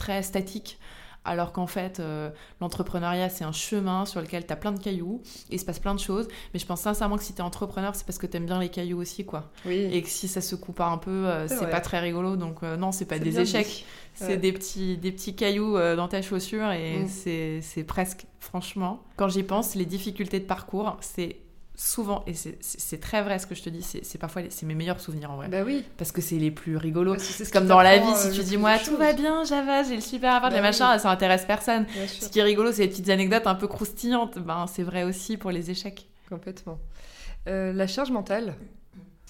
[0.00, 0.78] très statique.
[1.22, 2.30] Alors qu'en fait, euh,
[2.62, 5.20] l'entrepreneuriat, c'est un chemin sur lequel tu as plein de cailloux
[5.50, 6.26] et il se passe plein de choses.
[6.54, 8.58] Mais je pense sincèrement que si tu es entrepreneur, c'est parce que tu aimes bien
[8.58, 9.50] les cailloux aussi, quoi.
[9.66, 12.36] Et que si ça se coupe un peu, euh, c'est pas très rigolo.
[12.36, 13.84] Donc, euh, non, c'est pas des échecs.
[14.14, 17.60] C'est des, petits, des petits cailloux dans ta chaussure et mm.
[17.62, 21.36] c'est presque, franchement, quand j'y pense, les difficultés de parcours, c'est
[21.80, 25.00] souvent, et c'est très vrai ce que je te dis, c'est parfois c'est mes meilleurs
[25.00, 25.48] souvenirs en vrai.
[25.48, 25.82] Bah oui.
[25.96, 27.16] Parce que c'est les plus rigolos.
[27.18, 30.02] C'est comme dans la vie, si tu dis moi tout va bien, Java, j'ai le
[30.02, 31.86] super bah les machins, ça intéresse personne.
[32.06, 34.38] Ce qui est rigolo, c'est les petites anecdotes un peu croustillantes.
[34.38, 36.06] Ben, c'est vrai aussi pour les échecs.
[36.28, 36.78] Complètement.
[37.48, 38.56] Euh, la charge mentale,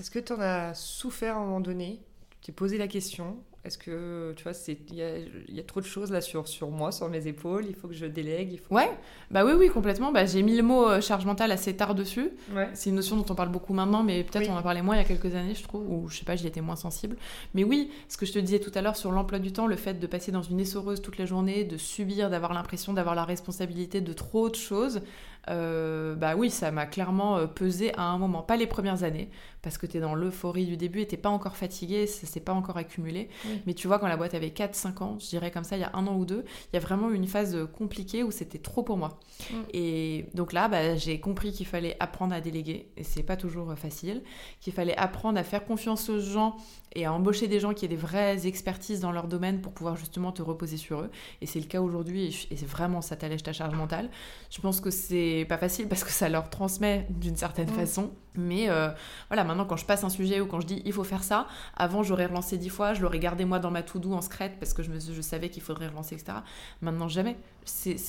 [0.00, 2.00] est-ce que tu en as souffert à un moment donné?
[2.30, 5.80] Tu t'es posé la question Est-ce que, tu vois, il y a, y a, trop
[5.80, 8.58] de choses là sur, sur moi, sur mes épaules, il faut que je délègue il
[8.58, 8.90] faut Ouais,
[9.30, 10.12] bah oui, oui, complètement.
[10.12, 12.30] Bah, j'ai mis le mot euh, charge mentale assez tard dessus.
[12.72, 14.98] C'est une notion dont on parle beaucoup maintenant, mais peut-être on en parlait moins il
[14.98, 17.16] y a quelques années, je trouve, ou je sais pas, j'y étais moins sensible.
[17.52, 19.76] Mais oui, ce que je te disais tout à l'heure sur l'emploi du temps, le
[19.76, 23.24] fait de passer dans une essoreuse toute la journée, de subir, d'avoir l'impression d'avoir la
[23.24, 25.02] responsabilité de trop de choses,
[25.48, 28.42] euh, bah oui, ça m'a clairement euh, pesé à un moment.
[28.42, 29.30] Pas les premières années,
[29.62, 32.40] parce que tu es dans l'euphorie du début et t'es pas encore fatigué, ça s'est
[32.40, 33.28] pas encore accumulé.
[33.66, 35.84] Mais tu vois, quand la boîte avait 4-5 ans, je dirais comme ça, il y
[35.84, 38.30] a un an ou deux, il y a vraiment eu une phase euh, compliquée où
[38.30, 39.18] c'était trop pour moi.
[39.50, 39.54] Mm.
[39.72, 43.74] Et donc là, bah, j'ai compris qu'il fallait apprendre à déléguer, et c'est pas toujours
[43.76, 44.22] facile,
[44.60, 46.56] qu'il fallait apprendre à faire confiance aux gens
[46.94, 49.96] et à embaucher des gens qui aient des vraies expertises dans leur domaine pour pouvoir
[49.96, 51.10] justement te reposer sur eux.
[51.40, 54.10] Et c'est le cas aujourd'hui, et c'est vraiment ça t'allège ta charge mentale.
[54.50, 57.74] Je pense que c'est pas facile parce que ça leur transmet d'une certaine mm.
[57.74, 58.10] façon.
[58.34, 58.88] Mais euh,
[59.28, 61.48] voilà, maintenant quand je passe un sujet ou quand je dis il faut faire ça,
[61.76, 64.72] avant j'aurais relancé dix fois, je l'aurais gardé moi dans ma to-do en secrète parce
[64.72, 66.38] que je, me, je savais qu'il faudrait relancer, etc.
[66.80, 67.36] Maintenant jamais.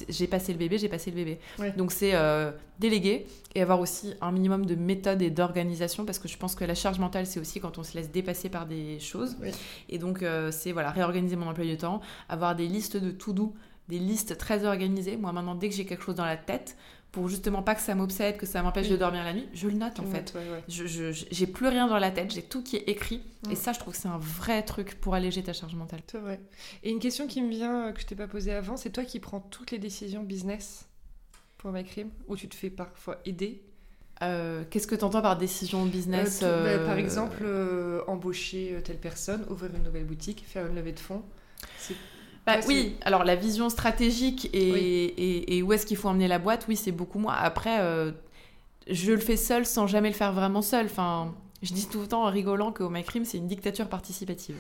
[0.10, 1.40] J'ai passé le bébé, j'ai passé le bébé.
[1.76, 6.28] Donc c'est euh, déléguer et avoir aussi un minimum de méthode et d'organisation parce que
[6.28, 9.00] je pense que la charge mentale c'est aussi quand on se laisse dépasser par des
[9.00, 9.38] choses.
[9.90, 12.00] Et donc euh, c'est voilà, réorganiser mon emploi du temps,
[12.30, 13.54] avoir des listes de to-do
[13.92, 15.18] des listes très organisées.
[15.18, 16.78] Moi, maintenant, dès que j'ai quelque chose dans la tête,
[17.12, 19.76] pour justement pas que ça m'obsède, que ça m'empêche de dormir la nuit, je le
[19.76, 20.34] note en fait.
[20.68, 23.22] Je j'ai plus rien dans la tête, j'ai tout qui est écrit.
[23.50, 26.02] Et ça, je trouve que c'est un vrai truc pour alléger ta charge mentale.
[26.08, 26.40] C'est vrai.
[26.84, 29.04] Et une question qui me vient, euh, que je t'ai pas posée avant, c'est toi
[29.04, 30.88] qui prends toutes les décisions business
[31.58, 33.64] pour MyCrim Ou tu te fais parfois aider?
[34.22, 37.44] Euh, Qu'est-ce que tu entends par décision business euh, bah, Par exemple,
[38.08, 41.24] embaucher telle personne, ouvrir une nouvelle boutique, faire une levée de fonds.
[42.46, 46.66] Bah, oui, alors la vision stratégique et, et, où est-ce qu'il faut emmener la boîte,
[46.68, 47.34] oui, c'est beaucoup moins.
[47.34, 48.12] Après, euh,
[48.90, 50.86] je le fais seul sans jamais le faire vraiment seul.
[50.88, 54.56] Enfin, je dis tout le temps en rigolant qu'au MyCrim, c'est une dictature participative.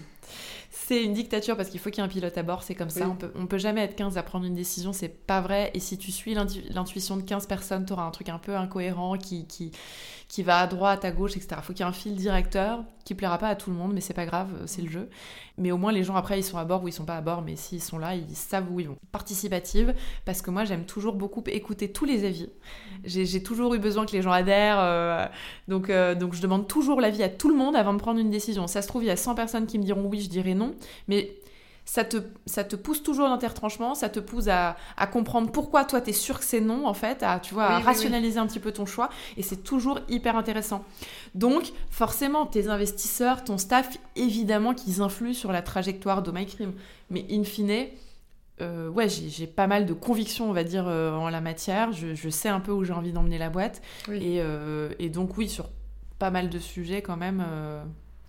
[0.69, 2.91] C'est une dictature parce qu'il faut qu'il y ait un pilote à bord, c'est comme
[2.91, 3.09] ça.
[3.09, 5.71] On peut, on peut jamais être 15 à prendre une décision, c'est pas vrai.
[5.73, 9.17] Et si tu suis l'intuition de 15 personnes, tu auras un truc un peu incohérent
[9.17, 9.71] qui, qui,
[10.31, 11.59] qui va à droite, à gauche, etc.
[11.61, 13.99] Faut qu'il y ait un fil directeur qui plaira pas à tout le monde, mais
[13.99, 15.09] c'est pas grave, c'est le jeu.
[15.57, 17.21] Mais au moins, les gens après, ils sont à bord ou ils sont pas à
[17.21, 18.95] bord, mais s'ils sont là, ils savent où ils vont.
[19.11, 22.49] Participative, parce que moi, j'aime toujours beaucoup écouter tous les avis.
[23.03, 25.25] J'ai toujours eu besoin que les gens adhèrent, euh,
[25.67, 28.29] donc, euh, donc je demande toujours l'avis à tout le monde avant de prendre une
[28.29, 28.67] décision.
[28.67, 30.75] Ça se trouve, il y a 100 personnes qui me diront oui, je dirais non,
[31.09, 31.40] mais
[31.91, 32.15] ça te,
[32.45, 35.99] ça te pousse toujours dans tes retranchements, ça te pousse à, à comprendre pourquoi toi
[35.99, 38.71] t'es sûr que c'est non en fait, à, tu vois, à rationaliser un petit peu
[38.71, 40.85] ton choix et c'est toujours hyper intéressant.
[41.35, 46.71] Donc forcément tes investisseurs, ton staff, évidemment qu'ils influent sur la trajectoire de MyCrim,
[47.09, 47.87] mais in fine,
[48.61, 51.91] euh, ouais, j'ai pas mal de convictions, on va dire, euh, en la matière.
[51.91, 53.81] Je, je, sais un peu où j'ai envie d'emmener la boîte.
[54.09, 55.67] Et, euh, et, donc, oui, sur
[56.19, 57.43] pas mal de sujets, quand même.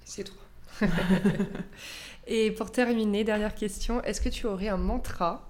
[0.05, 0.35] C'est tout.
[2.27, 5.49] Et pour terminer, dernière question, est-ce que tu aurais un mantra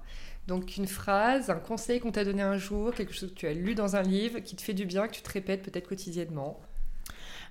[0.48, 3.52] donc une phrase, un conseil qu'on t'a donné un jour, quelque chose que tu as
[3.54, 6.60] lu dans un livre, qui te fait du bien, que tu te répètes peut-être quotidiennement?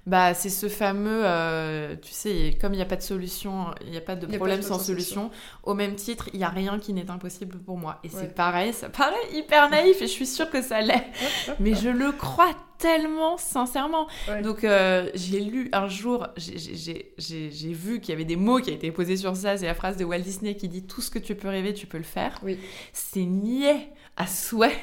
[0.08, 3.92] Bah, c'est ce fameux, euh, tu sais, comme il n'y a pas de solution, il
[3.92, 5.30] n'y a pas de problème sans, solution.
[5.64, 8.00] Au même titre, il n'y a rien qui n'est impossible pour moi.
[8.04, 11.06] Et c'est pareil, ça paraît hyper naïf et je suis sûre que ça l'est.
[11.60, 14.08] mais je le crois tellement sincèrement.
[14.44, 18.78] Donc, euh, j'ai lu un jour, j'ai vu qu'il y avait des mots qui avaient
[18.78, 19.56] été posés sur ça.
[19.56, 21.86] C'est la phrase de Walt Disney qui dit Tout ce que tu peux rêver, tu
[21.86, 22.40] peux le faire.
[22.42, 22.58] Oui.
[22.92, 24.78] C'est niais à souhait.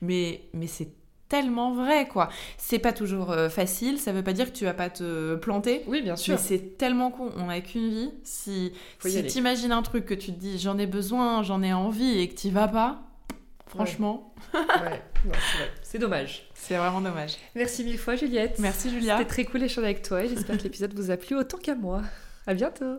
[0.00, 0.88] Mais, mais c'est
[1.28, 2.28] tellement vrai, quoi.
[2.56, 5.82] C'est pas toujours euh, facile, ça veut pas dire que tu vas pas te planter.
[5.86, 6.34] Oui, bien sûr.
[6.34, 8.10] Mais c'est tellement con, on a qu'une vie.
[8.24, 12.18] Si, si t'imagines un truc que tu te dis j'en ai besoin, j'en ai envie
[12.18, 13.02] et que t'y vas pas,
[13.66, 14.32] franchement.
[14.54, 15.02] Ouais,
[15.82, 16.48] c'est dommage.
[16.54, 17.36] C'est vraiment dommage.
[17.54, 18.58] Merci mille fois, Juliette.
[18.58, 19.18] Merci, Julia.
[19.18, 21.74] C'était très cool d'échanger avec toi et j'espère que l'épisode vous a plu autant qu'à
[21.74, 22.02] moi.
[22.46, 22.98] À bientôt.